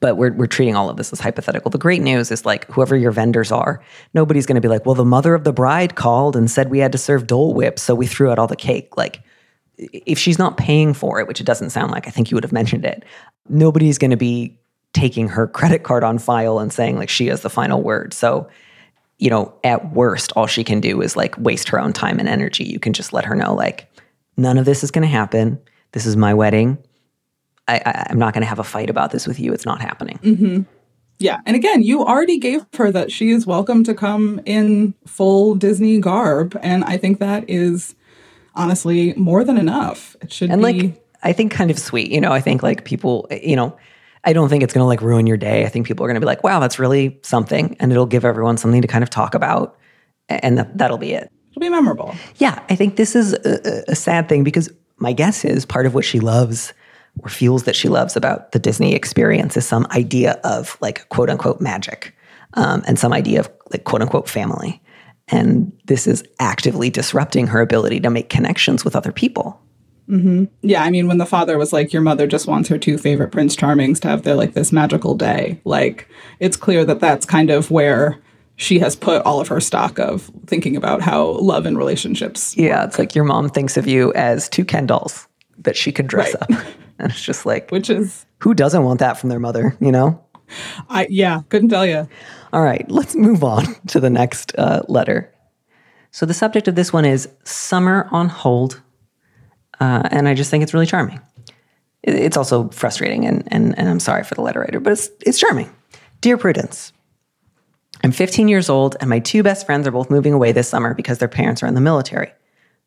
[0.00, 1.70] But we're, we're treating all of this as hypothetical.
[1.70, 3.82] The great news is like whoever your vendors are,
[4.14, 6.78] nobody's going to be like, well, the mother of the bride called and said we
[6.78, 8.96] had to serve Dole Whip, so we threw out all the cake.
[8.96, 9.22] Like,
[9.76, 12.44] if she's not paying for it, which it doesn't sound like, I think you would
[12.44, 13.04] have mentioned it,
[13.48, 14.58] nobody's going to be
[14.92, 18.12] taking her credit card on file and saying like she has the final word.
[18.12, 18.48] So,
[19.18, 22.28] you know, at worst, all she can do is like waste her own time and
[22.28, 22.64] energy.
[22.64, 23.90] You can just let her know like
[24.36, 25.60] none of this is going to happen.
[25.92, 26.78] This is my wedding.
[27.74, 29.52] I, I'm not going to have a fight about this with you.
[29.52, 30.18] It's not happening.
[30.22, 30.62] Mm-hmm.
[31.18, 31.40] Yeah.
[31.44, 36.00] And again, you already gave her that she is welcome to come in full Disney
[36.00, 36.58] garb.
[36.62, 37.94] And I think that is
[38.54, 40.16] honestly more than enough.
[40.22, 40.64] It should and be.
[40.82, 42.10] like I think kind of sweet.
[42.10, 43.76] You know, I think like people, you know,
[44.24, 45.64] I don't think it's going to like ruin your day.
[45.64, 48.24] I think people are going to be like, "Wow, that's really something," and it'll give
[48.24, 49.78] everyone something to kind of talk about,
[50.28, 51.30] and that, that'll be it.
[51.50, 52.14] it'll be memorable.
[52.36, 55.94] Yeah, I think this is a- a sad thing because my guess is part of
[55.94, 56.72] what she loves
[57.18, 61.30] or feels that she loves about the Disney experience is some idea of like quote
[61.30, 62.14] unquote magic
[62.54, 64.82] um, and some idea of like quote unquote family.
[65.28, 69.60] And this is actively disrupting her ability to make connections with other people.
[70.62, 73.30] Yeah, I mean, when the father was like, "Your mother just wants her two favorite
[73.30, 76.08] Prince Charmings to have their like this magical day," like
[76.40, 78.18] it's clear that that's kind of where
[78.56, 82.56] she has put all of her stock of thinking about how love and relationships.
[82.56, 85.28] Yeah, it's like your mom thinks of you as two Ken dolls
[85.60, 86.56] that she could dress Right.
[86.58, 86.66] up.
[86.98, 90.22] And it's just like, Which is, who doesn't want that from their mother, you know?
[90.90, 92.06] I yeah, couldn't tell you.
[92.52, 95.32] All right, let's move on to the next uh, letter.
[96.10, 98.82] So the subject of this one is summer on hold,
[99.80, 101.20] uh, and I just think it's really charming.
[102.02, 105.38] It's also frustrating, and, and and I'm sorry for the letter writer, but it's it's
[105.38, 105.70] charming.
[106.20, 106.92] Dear Prudence,
[108.04, 110.92] I'm 15 years old, and my two best friends are both moving away this summer
[110.94, 112.32] because their parents are in the military.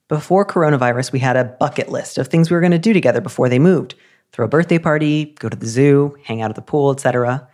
[0.09, 3.21] Before coronavirus, we had a bucket list of things we were going to do together
[3.21, 3.95] before they moved
[4.33, 7.47] throw a birthday party, go to the zoo, hang out at the pool, etc.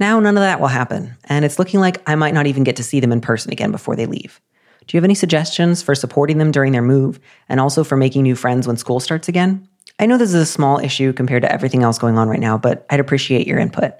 [0.00, 2.76] Now, none of that will happen, and it's looking like I might not even get
[2.76, 4.40] to see them in person again before they leave.
[4.86, 8.24] Do you have any suggestions for supporting them during their move and also for making
[8.24, 9.66] new friends when school starts again?
[9.98, 12.58] I know this is a small issue compared to everything else going on right now,
[12.58, 13.94] but I'd appreciate your input.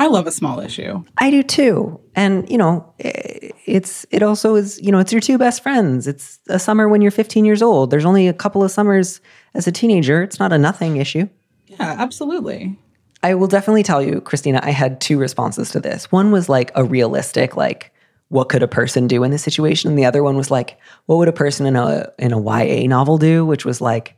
[0.00, 1.04] I love a small issue.
[1.18, 2.00] I do too.
[2.14, 6.06] And, you know, it's it also is, you know, it's your two best friends.
[6.06, 7.90] It's a summer when you're 15 years old.
[7.90, 9.20] There's only a couple of summers
[9.52, 10.22] as a teenager.
[10.22, 11.28] It's not a nothing issue.
[11.66, 12.78] Yeah, absolutely.
[13.22, 16.10] I will definitely tell you, Christina, I had two responses to this.
[16.10, 17.92] One was like a realistic, like,
[18.28, 19.90] what could a person do in this situation?
[19.90, 22.88] And the other one was like, what would a person in a in a YA
[22.88, 23.44] novel do?
[23.44, 24.16] Which was like,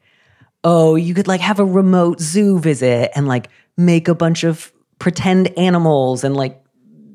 [0.63, 4.72] oh, you could like have a remote zoo visit and like make a bunch of
[5.03, 6.63] pretend animals and like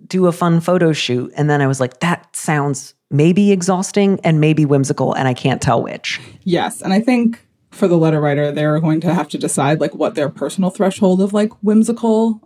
[0.08, 1.32] do a fun photo shoot.
[1.38, 5.62] And then I was like, that sounds maybe exhausting and maybe whimsical, and I can't
[5.62, 6.20] tell which.
[6.44, 9.96] Yes, and I think for the letter writer, they're going to have to decide like
[9.96, 12.42] what their personal threshold of like whimsical,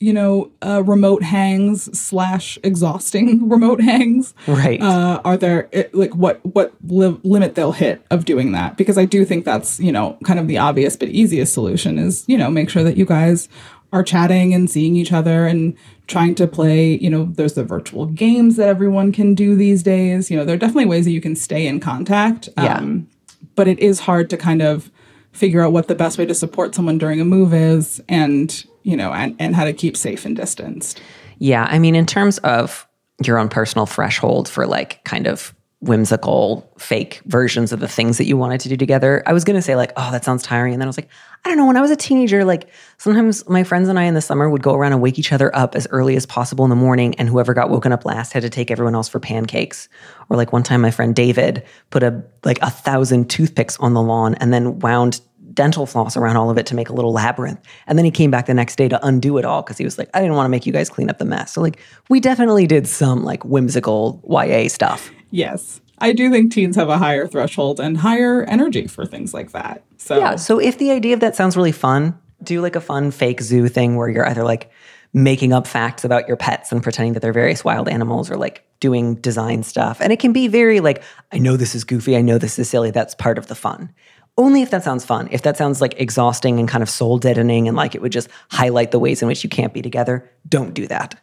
[0.00, 4.34] you know, uh, remote hangs slash exhausting remote hangs.
[4.46, 4.82] Right.
[4.82, 8.76] Uh, are there it, like what what li- limit they'll hit of doing that?
[8.76, 12.28] Because I do think that's you know kind of the obvious but easiest solution is
[12.28, 13.48] you know make sure that you guys
[13.94, 15.74] are chatting and seeing each other and
[16.08, 20.30] trying to play you know there's the virtual games that everyone can do these days
[20.30, 22.76] you know there are definitely ways that you can stay in contact Yeah.
[22.78, 23.08] um,
[23.54, 24.90] but it is hard to kind of
[25.32, 28.96] figure out what the best way to support someone during a move is and you
[28.96, 31.00] know and, and how to keep safe and distanced
[31.38, 32.86] Yeah, I mean, in terms of
[33.24, 35.53] your own personal threshold for like kind of
[35.84, 39.56] whimsical, fake versions of the things that you wanted to do together, I was going
[39.56, 40.72] to say, like, oh, that sounds tiring.
[40.72, 41.08] And then I was like,
[41.44, 41.66] I don't know.
[41.66, 44.62] When I was a teenager, like sometimes my friends and I in the summer would
[44.62, 47.14] go around and wake each other up as early as possible in the morning.
[47.16, 49.88] And whoever got woken up last had to take everyone else for pancakes.
[50.30, 54.02] Or like one time, my friend David put a like a thousand toothpicks on the
[54.02, 55.20] lawn and then wound
[55.54, 57.60] dental floss around all of it to make a little labyrinth.
[57.86, 59.96] And then he came back the next day to undo it all because he was
[59.98, 61.52] like, I didn't want to make you guys clean up the mess.
[61.52, 65.10] So like we definitely did some like whimsical YA stuff.
[65.30, 69.52] yes i do think teens have a higher threshold and higher energy for things like
[69.52, 70.36] that so Yeah.
[70.36, 73.68] So if the idea of that sounds really fun, do like a fun fake zoo
[73.68, 74.70] thing where you're either like
[75.14, 78.66] making up facts about your pets and pretending that they're various wild animals or like
[78.80, 80.00] doing design stuff.
[80.00, 82.16] And it can be very like, I know this is goofy.
[82.16, 82.90] I know this is silly.
[82.90, 83.90] That's part of the fun.
[84.36, 85.28] Only if that sounds fun.
[85.30, 88.28] If that sounds like exhausting and kind of soul deadening and like it would just
[88.50, 91.20] highlight the ways in which you can't be together, don't do that.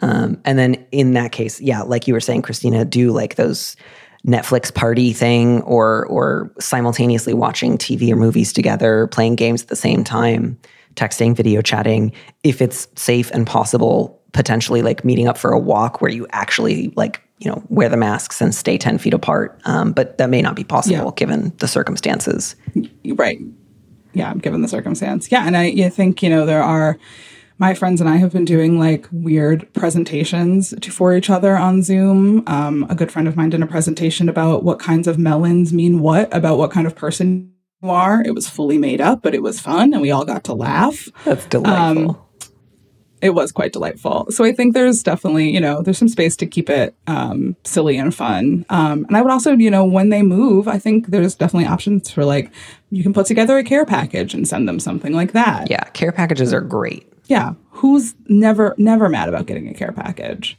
[0.00, 3.76] Um, and then in that case, yeah, like you were saying, Christina, do like those
[4.26, 9.76] Netflix party thing or or simultaneously watching TV or movies together, playing games at the
[9.76, 10.58] same time,
[10.96, 12.12] texting, video chatting.
[12.42, 16.92] If it's safe and possible, potentially like meeting up for a walk where you actually
[16.96, 20.40] like you know wear the masks and stay 10 feet apart um, but that may
[20.42, 21.10] not be possible Yeah.
[21.16, 22.56] given the circumstances
[23.04, 23.40] Right.
[24.12, 25.30] Yeah, given the circumstance.
[25.30, 26.98] Yeah, and I, I think you know there are.
[27.58, 31.82] My friends and I have been doing like weird presentations to, for each other on
[31.82, 32.42] Zoom.
[32.46, 36.00] Um, a good friend of mine did a presentation about what kinds of melons mean
[36.00, 38.22] what about what kind of person you are.
[38.26, 41.08] It was fully made up, but it was fun, and we all got to laugh.
[41.24, 42.25] that's delightful
[43.22, 44.26] It was quite delightful.
[44.30, 47.96] So I think there's definitely, you know, there's some space to keep it um, silly
[47.96, 48.66] and fun.
[48.68, 52.10] Um, and I would also, you know, when they move, I think there's definitely options
[52.10, 52.50] for like,
[52.90, 55.70] you can put together a care package and send them something like that.
[55.70, 57.54] yeah care packages are great Yeah.
[57.70, 60.56] Who's never, never mad about getting a care package?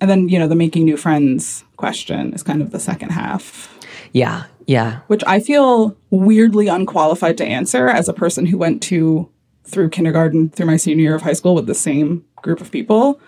[0.00, 3.68] And then, you know, the making new friends question is kind of the second half,
[4.12, 9.28] yeah yeah which I feel weirdly unqualified to answer as a person who went to
[9.64, 13.20] through kindergarten through my senior year of high school with the same group of people.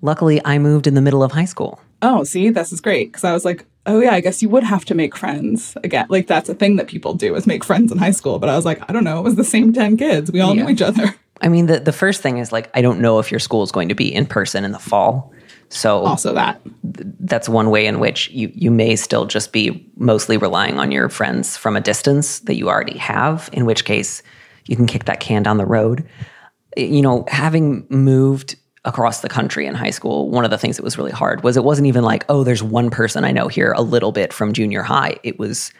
[0.00, 3.22] luckily i moved in the middle of high school Oh, see, this is great because
[3.22, 6.06] I was like, oh yeah, I guess you would have to make friends again.
[6.08, 8.40] Like that's a thing that people do is make friends in high school.
[8.40, 10.32] But I was like, I don't know, it was the same ten kids.
[10.32, 10.64] We all Yeah.
[10.64, 11.14] knew each other.
[11.42, 13.70] i mean the, the first thing is like i don't know if your school is
[13.70, 15.32] going to be in person in the fall
[15.68, 20.36] so Also, that that's one way in which you you may still just be mostly
[20.36, 24.22] relying on your friends from a distance that you already have in which case
[24.66, 26.06] you can kick that can down the road
[26.76, 30.82] you know having moved across the country in high school one of the things that
[30.82, 33.72] was really hard was it wasn't even like oh there's one person i know here
[33.72, 35.72] a little bit from junior high it was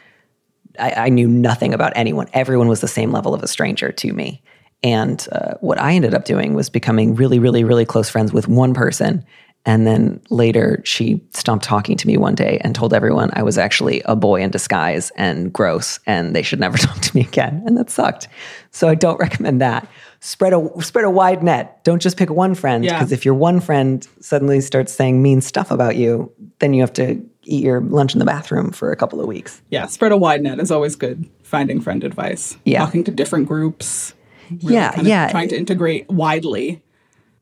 [0.79, 2.27] I, I knew nothing about anyone.
[2.33, 4.41] Everyone was the same level of a stranger to me.
[4.81, 8.47] And uh, what I ended up doing was becoming really, really, really close friends with
[8.47, 9.25] one person.
[9.65, 13.57] And then later, she stopped talking to me one day and told everyone I was
[13.57, 17.63] actually a boy in disguise and gross, and they should never talk to me again.
[17.65, 18.27] And that sucked.
[18.71, 19.87] So I don't recommend that.
[20.19, 21.83] Spread a spread a wide net.
[21.83, 22.93] Don't just pick one friend Yeah.
[22.97, 26.93] because if your one friend suddenly starts saying mean stuff about you, then you have
[26.93, 29.61] to eat your lunch in the bathroom for a couple of weeks.
[29.69, 31.29] yeah, spread a wide net is always good.
[31.43, 32.57] Finding friend advice.
[32.65, 32.79] Yeah.
[32.79, 34.13] talking to different groups.
[34.49, 35.29] really yeah, kind of yeah.
[35.31, 36.81] trying to integrate widely.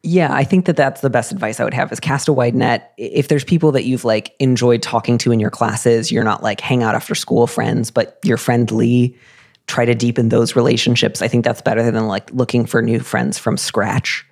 [0.04, 2.56] Yeah, I think that that's the best advice I would have is cast a wide
[2.56, 2.94] net.
[2.98, 6.60] If there's people that you've like enjoyed talking to in your classes, you're not like
[6.60, 9.16] hang out after school friends, but you're friendly,
[9.68, 11.22] try to deepen those relationships.
[11.22, 14.26] I think that's better than like looking for new friends from scratch.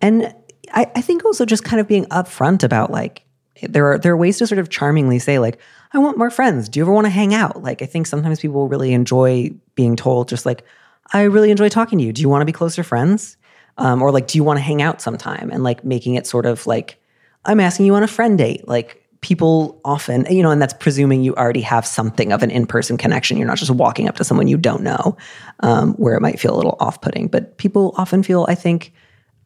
[0.00, 0.34] And
[0.72, 3.24] I, I think also just kind of being upfront about like
[3.62, 5.60] there are there are ways to sort of charmingly say like
[5.92, 6.68] I want more friends.
[6.68, 7.62] Do you ever want to hang out?
[7.62, 10.64] Like I think sometimes people really enjoy being told just like
[11.12, 12.12] I really enjoy talking to you.
[12.12, 13.36] Do you want to be closer friends?
[13.76, 15.50] Um, or like do you want to hang out sometime?
[15.50, 17.00] And like making it sort of like
[17.44, 18.66] I'm asking you on a friend date.
[18.68, 22.96] Like people often, you know, and that's presuming you already have something of an in-person
[22.98, 23.38] connection.
[23.38, 25.16] You're not just walking up to someone you don't know,
[25.60, 27.28] um, where it might feel a little off-putting.
[27.28, 28.92] But people often feel, I think,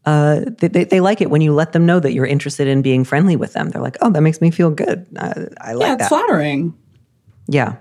[0.05, 2.83] uh, they, they, they like it when you let them know that you're interested in
[2.83, 3.71] being friendly with them.
[3.71, 5.07] They're like, oh, that makes me feel good.
[5.17, 6.09] Uh, I like Yeah, it's that.
[6.09, 6.75] flattering.
[7.47, 7.77] Yeah.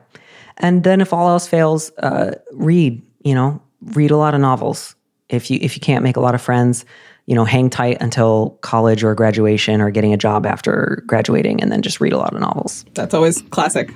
[0.57, 4.95] And then if all else fails, uh, read, you know, read a lot of novels.
[5.29, 6.85] If you if you can't make a lot of friends,
[7.25, 11.71] you know, hang tight until college or graduation or getting a job after graduating and
[11.71, 12.85] then just read a lot of novels.
[12.93, 13.91] That's always classic.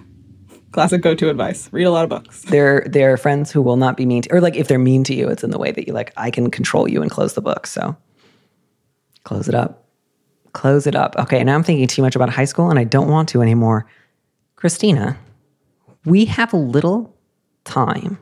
[0.71, 1.67] Classic go-to advice.
[1.71, 2.41] Read a lot of books.
[2.49, 5.13] They're they're friends who will not be mean to or like if they're mean to
[5.13, 7.41] you, it's in the way that you like, I can control you and close the
[7.41, 7.67] book.
[7.67, 7.95] So
[9.23, 9.85] close it up.
[10.53, 11.15] Close it up.
[11.17, 13.85] Okay, now I'm thinking too much about high school and I don't want to anymore.
[14.57, 15.17] Christina,
[16.05, 17.15] we have a little
[17.63, 18.17] time.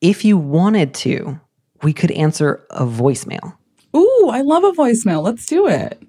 [0.00, 1.40] If you wanted to,
[1.86, 3.56] we could answer a voicemail.
[3.94, 5.22] Ooh, I love a voicemail.
[5.22, 6.02] Let's do it.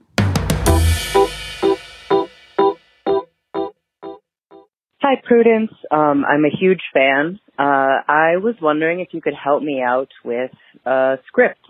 [5.03, 5.69] Hi, Prudence.
[5.91, 7.39] Um, I'm a huge fan.
[7.59, 10.49] Uh, I was wondering if you could help me out with
[10.83, 11.61] a script.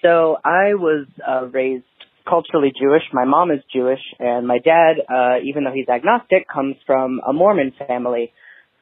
[0.00, 1.84] So I was uh, raised
[2.26, 3.02] culturally Jewish.
[3.12, 7.34] My mom is Jewish, and my dad, uh, even though he's agnostic, comes from a
[7.34, 8.32] Mormon family.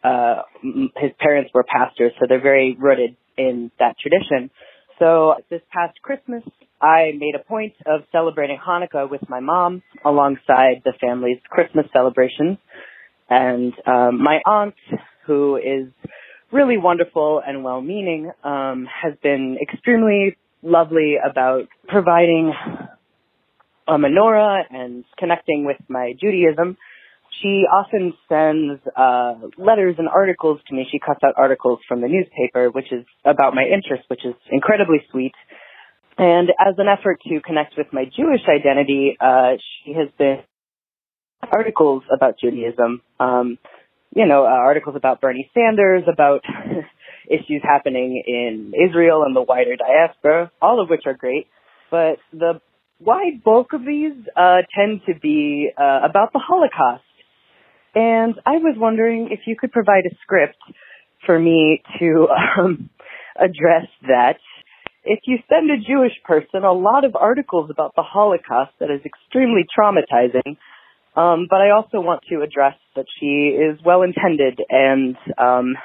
[0.05, 4.51] Uh, m- his parents were pastors, so they're very rooted in that tradition.
[4.99, 6.43] So this past Christmas,
[6.81, 12.59] I made a point of celebrating Hanukkah with my mom alongside the family's Christmas celebrations.
[13.29, 14.75] And um, my aunt,
[15.27, 15.89] who is
[16.53, 22.53] really wonderful and well-meaning, um, has been extremely lovely about providing
[23.89, 26.77] a menorah and connecting with my Judaism.
[27.43, 30.87] She often sends uh, letters and articles to me.
[30.91, 34.99] She cuts out articles from the newspaper, which is about my interests, which is incredibly
[35.11, 35.35] sweet.
[36.17, 39.55] And as an effort to connect with my Jewish identity, uh,
[39.85, 40.39] she has been
[41.53, 43.03] articles about Judaism.
[43.19, 43.59] Um,
[44.15, 46.43] you know, uh, articles about Bernie Sanders, about
[47.29, 51.49] issues happening in Israel and the wider diaspora, all of which are great.
[51.91, 52.61] But the
[53.01, 57.04] wide bulk of these uh, tend to be uh, about the Holocaust.
[57.95, 60.59] And I was wondering if you could provide a script
[61.25, 62.29] for me to
[62.59, 62.91] um,
[63.37, 64.39] address that.
[65.05, 69.01] If you send a Jewish person a lot of articles about the Holocaust, that is
[69.05, 70.57] extremely traumatizing.
[71.17, 75.77] Um, but I also want to address that she is well intended and um,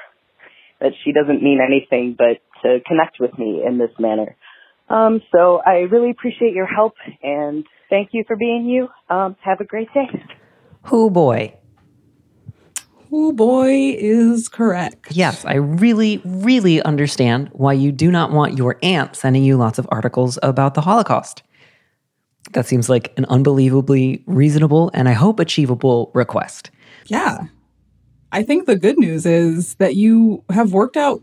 [0.80, 4.36] that she doesn't mean anything but to connect with me in this manner.
[4.88, 8.88] Um, so I really appreciate your help and thank you for being you.
[9.14, 10.08] Um, have a great day.
[10.90, 11.59] Oh boy.
[13.12, 15.08] Oh boy is correct.
[15.10, 19.78] Yes, I really, really understand why you do not want your aunt sending you lots
[19.78, 21.42] of articles about the Holocaust.
[22.52, 26.70] That seems like an unbelievably reasonable and I hope achievable request.
[27.06, 27.46] Yeah.
[28.32, 31.20] I think the good news is that you have worked out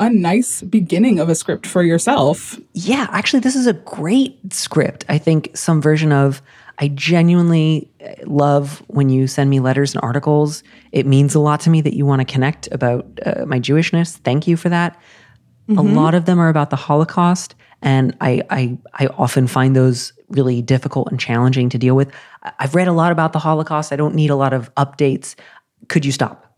[0.00, 2.58] a nice beginning of a script for yourself.
[2.74, 5.04] Yeah, actually, this is a great script.
[5.08, 6.42] I think some version of
[6.82, 10.64] I genuinely uh, love when you send me letters and articles.
[10.90, 14.16] It means a lot to me that you want to connect about uh, my Jewishness.
[14.18, 15.00] Thank you for that.
[15.78, 20.12] A lot of them are about the Holocaust, and I, I I often find those
[20.28, 22.10] really difficult and challenging to deal with.
[22.58, 23.92] I've read a lot about the Holocaust.
[23.92, 25.34] I don't need a lot of updates.
[25.88, 26.52] Could you stop?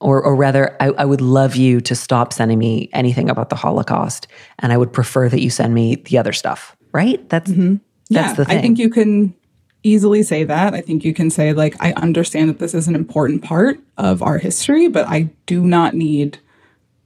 [0.00, 3.56] Or, or rather, I, I would love you to stop sending me anything about the
[3.56, 4.26] Holocaust,
[4.58, 6.74] and I would prefer that you send me the other stuff.
[6.92, 7.28] Right?
[7.28, 8.58] That's that's yeah, the thing.
[8.58, 9.34] I think you can
[9.82, 10.74] easily say that.
[10.74, 14.22] I think you can say, like, I understand that this is an important part of
[14.22, 16.38] our history, but I do not need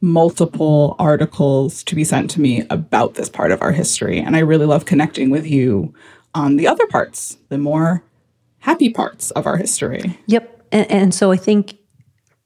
[0.00, 4.18] multiple articles to be sent to me about this part of our history.
[4.18, 5.94] And I really love connecting with you
[6.34, 8.02] on the other parts, the more
[8.58, 10.18] happy parts of our history.
[10.26, 10.62] Yep.
[10.72, 11.76] And, and so I think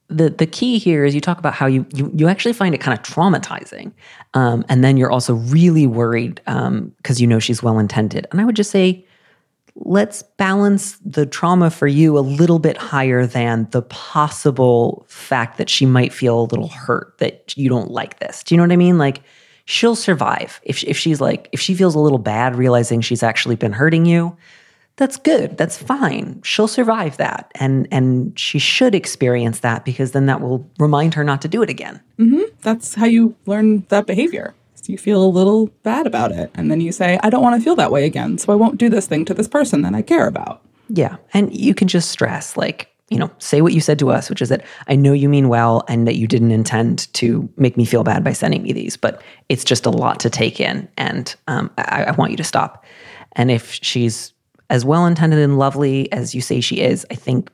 [0.08, 2.80] the the key here is you talk about how you you, you actually find it
[2.80, 3.92] kind of traumatizing,
[4.34, 8.26] um, and then you're also really worried because you know she's well intended.
[8.30, 9.04] And I would just say,
[9.76, 15.68] let's balance the trauma for you a little bit higher than the possible fact that
[15.68, 18.42] she might feel a little hurt that you don't like this.
[18.42, 18.98] Do you know what I mean?
[18.98, 19.22] Like
[19.66, 23.56] she'll survive if if she's like if she feels a little bad realizing she's actually
[23.56, 24.36] been hurting you
[24.94, 30.26] that's good that's fine she'll survive that and and she should experience that because then
[30.26, 32.42] that will remind her not to do it again mm-hmm.
[32.66, 34.52] That's how you learn that behavior.
[34.88, 36.50] You feel a little bad about it.
[36.54, 38.38] And then you say, I don't want to feel that way again.
[38.38, 40.62] So I won't do this thing to this person that I care about.
[40.88, 44.30] yeah and you can just stress like you know say what you said to us
[44.30, 47.76] which is that i know you mean well and that you didn't intend to make
[47.76, 50.88] me feel bad by sending me these but it's just a lot to take in
[50.96, 52.84] and um, I, I want you to stop
[53.32, 54.32] and if she's
[54.70, 57.50] as well intended and lovely as you say she is i think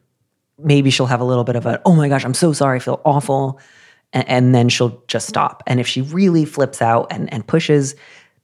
[0.58, 2.80] maybe she'll have a little bit of a oh my gosh i'm so sorry i
[2.80, 3.58] feel awful
[4.12, 7.94] and, and then she'll just stop and if she really flips out and, and pushes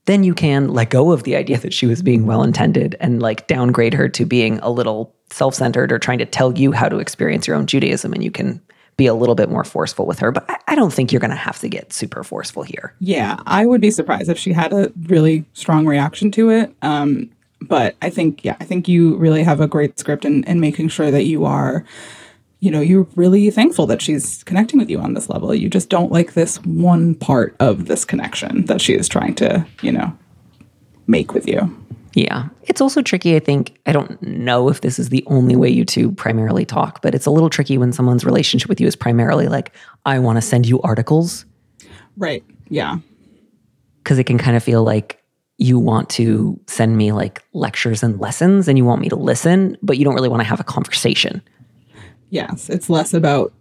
[0.09, 3.21] then you can let go of the idea that she was being well intended and
[3.21, 6.89] like downgrade her to being a little self centered or trying to tell you how
[6.89, 8.15] to experience your own Judaism.
[8.15, 8.59] And you can
[8.97, 10.33] be a little bit more forceful with her.
[10.33, 12.95] But I, I don't think you're going to have to get super forceful here.
[13.01, 16.75] Yeah, I would be surprised if she had a really strong reaction to it.
[16.81, 20.59] Um, but I think, yeah, I think you really have a great script in, in
[20.59, 21.85] making sure that you are,
[22.61, 25.55] you know, you're really thankful that she's connecting with you on this level.
[25.55, 29.65] You just don't like this one part of this connection that she is trying to,
[29.81, 30.17] you know,
[31.07, 31.75] make with you.
[32.15, 32.49] Yeah.
[32.63, 33.79] It's also tricky, I think.
[33.87, 37.27] I don't know if this is the only way you two primarily talk, but it's
[37.27, 39.73] a little tricky when someone's relationship with you is primarily like,
[40.05, 41.45] I want to send you articles.
[42.17, 42.43] Right.
[42.71, 42.99] Yeah.
[44.09, 45.23] because it can kind of feel like
[45.59, 49.77] you want to send me like lectures and lessons and you want me to listen,
[49.83, 51.43] but you don't really want to have a conversation.
[52.31, 52.69] Yes.
[52.69, 53.53] It's less about,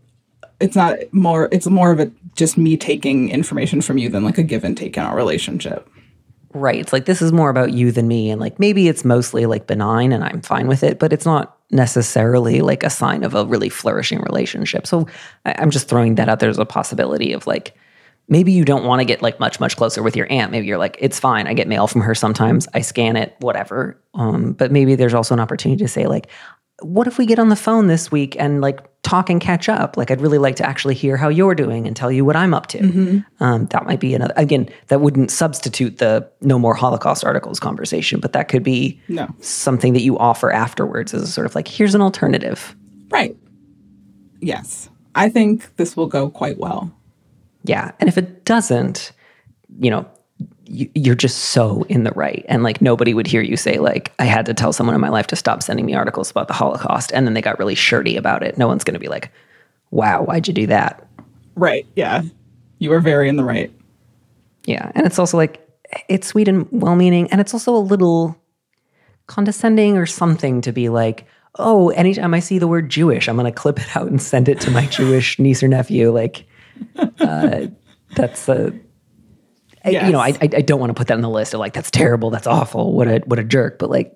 [0.59, 4.37] it's not more, it's more of a just me taking information from you than like
[4.37, 5.89] a give and take in our relationship.
[6.53, 6.79] Right.
[6.79, 8.29] It's like this is more about you than me.
[8.29, 11.57] And like maybe it's mostly like benign and I'm fine with it, but it's not
[11.69, 14.87] necessarily like a sign of a really flourishing relationship.
[14.87, 15.07] So
[15.45, 17.75] I, I'm just throwing that out there as a possibility of like,
[18.29, 20.51] maybe you don't want to get like much, much closer with your aunt.
[20.51, 21.47] Maybe you're like, it's fine.
[21.47, 22.67] I get mail from her sometimes.
[22.73, 23.97] I scan it, whatever.
[24.15, 26.27] Um, but maybe there's also an opportunity to say, like,
[26.81, 29.97] what if we get on the phone this week and like talk and catch up?
[29.97, 32.53] Like, I'd really like to actually hear how you're doing and tell you what I'm
[32.53, 33.23] up to.
[33.39, 38.19] Um, that might be another, again, that wouldn't substitute the no more Holocaust articles conversation,
[38.19, 39.27] but that could be No.
[39.39, 42.75] something that you offer afterwards as a sort of like, here's an alternative.
[43.09, 43.35] Right.
[44.39, 44.89] Yes.
[45.15, 46.91] I think this will go quite well.
[47.63, 47.91] Yeah.
[47.99, 49.13] And if it doesn't,
[49.79, 50.05] you know,
[50.69, 52.45] you're just so in the right.
[52.47, 55.09] And like nobody would hear you say, like, I had to tell someone in my
[55.09, 57.11] life to stop sending me articles about the Holocaust.
[57.13, 58.57] And then they got really shirty about it.
[58.57, 59.31] No one's going to be like,
[59.91, 61.07] wow, why'd you do that?
[61.55, 61.85] Right.
[61.95, 62.23] Yeah.
[62.79, 63.71] You are very in the right.
[64.65, 64.91] Yeah.
[64.93, 65.65] And it's also like,
[66.09, 67.31] it's sweet and well meaning.
[67.31, 68.37] And it's also a little
[69.27, 73.51] condescending or something to be like, oh, anytime I see the word Jewish, I'm going
[73.51, 76.11] to clip it out and send it to my Jewish niece or nephew.
[76.11, 76.45] Like,
[77.19, 77.67] uh,
[78.15, 78.73] that's a,
[79.87, 81.73] I- you know, I, I don't want to put that on the list of like,
[81.73, 83.79] that's terrible, that's awful, what a what a jerk.
[83.79, 84.11] But like,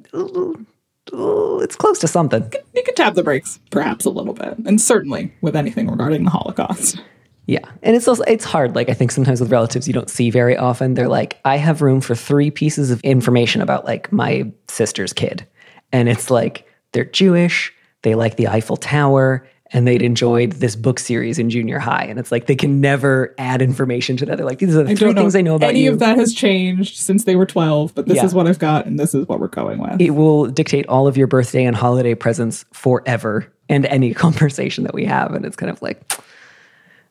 [1.14, 2.52] it's close to something.
[2.74, 6.30] You could tap the brakes, perhaps a little bit, and certainly with anything regarding the
[6.30, 7.02] Holocaust.
[7.48, 8.76] Yeah, and it's also it's hard.
[8.76, 10.94] Like I think sometimes with relatives you don't see very often.
[10.94, 15.46] They're like, I have room for three pieces of information about like my sister's kid,
[15.92, 21.00] and it's like they're Jewish, they like the Eiffel Tower, and they'd enjoyed this book
[21.00, 22.04] series in junior high.
[22.04, 24.38] And it's like they can never add information to that.
[24.38, 25.92] They're like, these are the I three things I know about any you.
[25.92, 28.26] of that has changed since they were 12, but this Yeah.
[28.26, 30.02] is what I've got and this is what we're going with.
[30.02, 34.94] It will dictate all of your birthday and holiday presents forever and any conversation that
[34.94, 35.34] we have.
[35.34, 36.02] And it's kind of like,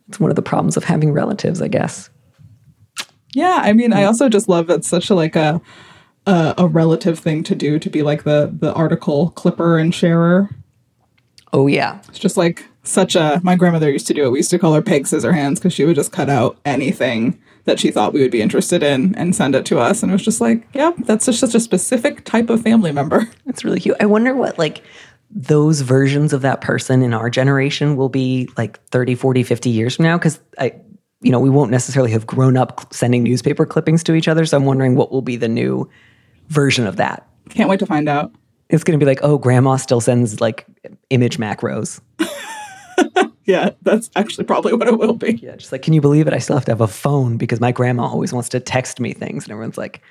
[0.09, 2.11] it's one of the problems of having relatives, I guess.
[3.35, 4.07] Yeah, I mean, I mm.
[4.09, 5.61] also just love it's such a like a
[6.27, 10.51] a, a relative thing to do to be like the the article clipper and sharer.
[11.53, 12.01] Oh, yeah.
[12.09, 14.31] It's just like such a my grandmother used to do it.
[14.31, 17.41] We used to call her peg scissor hands because she would just cut out anything
[17.65, 20.03] that she thought we would be interested in and send it to us.
[20.03, 23.29] And it was just like, yeah, that's just such a specific type of family member.
[23.47, 23.97] It's really cute.
[24.01, 24.83] I wonder what like
[25.29, 29.97] those versions of that person in our generation will be like 30, 40, 50 years
[29.97, 30.75] from now cuz I
[31.23, 34.57] you know, we won't necessarily have grown up sending newspaper clippings to each other, so
[34.57, 35.87] I'm wondering what will be the new
[36.49, 37.27] version of that.
[37.51, 38.33] Can't wait to find out.
[38.71, 40.67] It's going to be like, "Oh, grandma still sends like
[41.11, 42.01] image macros."
[43.47, 45.33] Yeah, that's actually probably what it will be.
[45.43, 46.35] Yeah, just like, "Can you believe it?
[46.35, 49.13] I still have to have a phone because my grandma always wants to text me
[49.13, 50.03] things." And everyone's like,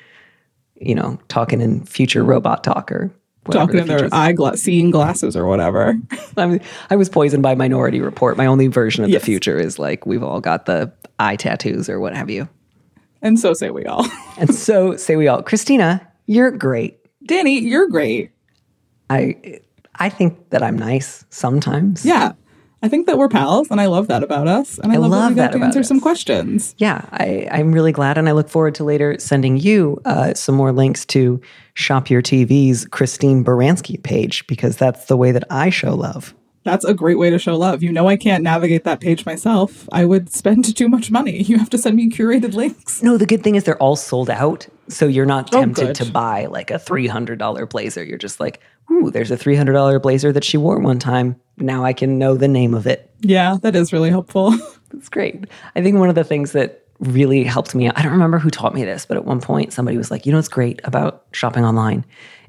[0.75, 3.11] you know, talking in future robot talk or
[3.51, 5.97] Talking the in their eyeglass, seeing glasses or whatever.
[6.37, 8.35] I, mean, I was poisoned by Minority Report.
[8.37, 9.21] My only version of Yes.
[9.21, 12.47] the future is like we've all got the eye tattoos or what have you.
[13.21, 14.05] And so say we all.
[14.37, 16.99] And so say we all, Christina, you're great.
[17.25, 18.31] Danny, you're great.
[19.09, 19.61] I
[19.99, 22.05] I think that I'm nice sometimes.
[22.05, 22.33] Yeah.
[22.81, 24.77] I think that we're pals, and I love that about us.
[24.77, 26.75] And I, I love, love that we got to answer some questions.
[26.77, 30.55] Yeah, I, I'm really glad, and I look forward to later sending you uh, some
[30.55, 31.41] more links to
[31.73, 36.33] Shop Your TV's Christine Baranski page because that's the way that I show love.
[36.63, 37.83] That's a great way to show love.
[37.83, 39.87] You know, I can't navigate that page myself.
[39.91, 41.41] I would spend too much money.
[41.43, 43.03] You have to send me curated links.
[43.03, 45.95] No, the good thing is they're all sold out, so you're not Oh, tempted good.
[45.95, 48.03] to buy like a three hundred dollar blazer.
[48.03, 48.59] You're just like,
[48.91, 51.35] ooh, there's a three hundred dollar blazer that she wore one time.
[51.57, 53.09] Now I can know the name of it.
[53.21, 54.51] Yeah, that is really helpful.
[54.91, 55.45] That's great.
[55.75, 58.73] I think one of the things that really helped me, I don't remember who taught
[58.73, 61.63] me this, but at one point somebody was like, you know what's great about shopping
[61.63, 62.03] online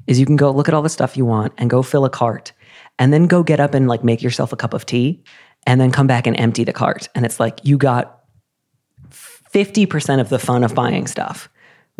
[0.07, 2.09] is you can go look at all the stuff you want and go fill a
[2.09, 2.51] cart
[2.99, 5.23] and then go get up and like make yourself a cup of tea
[5.67, 7.07] and then come back and empty the cart.
[7.13, 8.19] And it's like you got
[9.53, 11.49] 50% of the fun of buying stuff,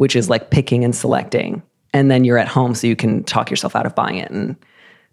[0.02, 1.62] which is like picking and selecting.
[1.93, 4.32] And then you're at home so you can talk yourself out of buying it.
[4.32, 4.56] And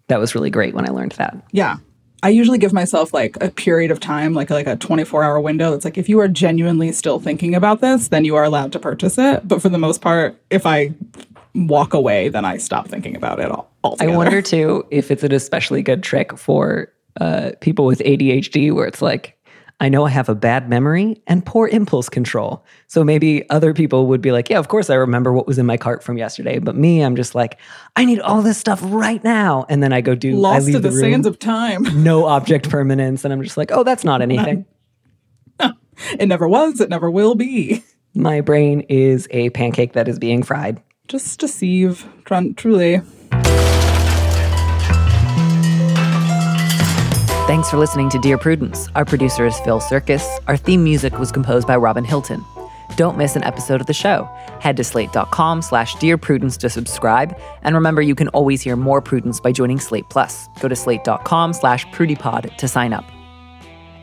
[0.07, 1.37] that was really great when I learned that.
[1.53, 1.77] yeah.
[2.23, 5.73] I usually give myself like a period of time, like like a 24 hour window.
[5.73, 8.79] That's like if you are genuinely still thinking about this, then you are allowed to
[8.79, 9.47] purchase it.
[9.47, 10.95] But for the most part, if I
[11.55, 13.71] walk away, then I stop thinking about it all.
[14.01, 18.87] I wonder too if it's an especially good trick for uh, people with ADHD, where
[18.87, 19.38] it's like,
[19.81, 22.65] I know I have a bad memory and poor impulse control.
[22.89, 25.67] So maybe other people would be like, yeah, of course I remember what was in
[25.67, 26.59] my cart from yesterday.
[26.59, 27.59] But me, I'm just like,
[27.95, 29.67] I need all this stuff right now.
[29.69, 31.83] And then I go do, I lost to the, room, sands of time.
[32.03, 33.25] no object permanence.
[33.25, 34.67] And I'm just like, oh, that's not anything.
[36.19, 36.81] It never was.
[36.81, 37.83] It never will be.
[38.15, 40.81] My brain is a pancake that is being fried.
[41.09, 43.03] Just deceive, tr- truly.
[47.49, 48.91] Thanks for listening to Dear Prudence.
[48.95, 50.23] Our producer is Phil Surkis.
[50.49, 52.45] Our theme music was composed by Robin Hilton.
[52.97, 54.29] Don't miss an episode of the show.
[54.61, 57.35] Head to slate.com slash Dear Prudence to subscribe.
[57.63, 60.51] And remember, you can always hear more Prudence by joining Slate Plus.
[60.61, 63.07] Go to slate.com slash prudiepod to sign up.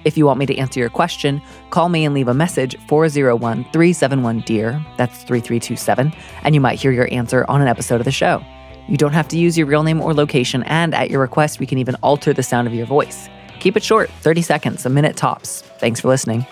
[0.06, 1.40] If you want me to answer your question,
[1.70, 4.84] call me and leave a message 401 371 DEAR.
[4.98, 6.12] That's 3327.
[6.42, 8.44] And you might hear your answer on an episode of the show.
[8.88, 11.68] You don't have to use your real name or location, and at your request, we
[11.68, 13.30] can even alter the sound of your voice.
[13.66, 15.64] Keep it short 30 seconds, a minute tops.
[15.80, 16.46] Thanks for listening.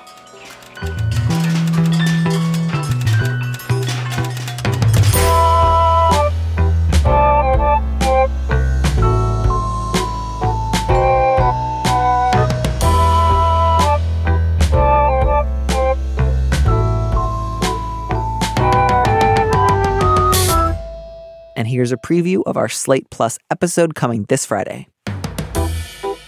[21.56, 24.88] And here's a preview of our Slate Plus episode coming this Friday.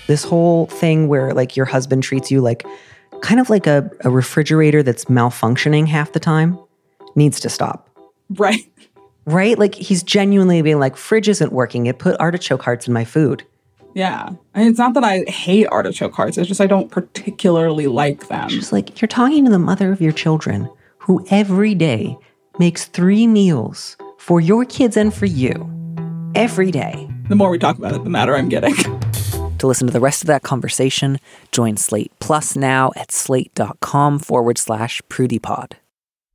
[0.07, 2.65] This whole thing where like your husband treats you like
[3.21, 6.59] kind of like a, a refrigerator that's malfunctioning half the time
[7.15, 7.89] needs to stop.
[8.29, 8.61] Right.
[9.25, 9.57] right?
[9.57, 11.87] Like he's genuinely being like, fridge isn't working.
[11.87, 13.43] It put artichoke hearts in my food.
[13.95, 14.29] Yeah.
[14.53, 18.49] And it's not that I hate artichoke hearts, it's just I don't particularly like them.
[18.49, 22.17] Just like you're talking to the mother of your children who every day
[22.59, 25.71] makes three meals for your kids and for you
[26.35, 27.09] every day.
[27.29, 28.75] The more we talk about it, the madder I'm getting.
[29.65, 31.17] To listen to the rest of that conversation,
[31.51, 35.71] join Slate Plus now at slate.com forward slash prudiepod.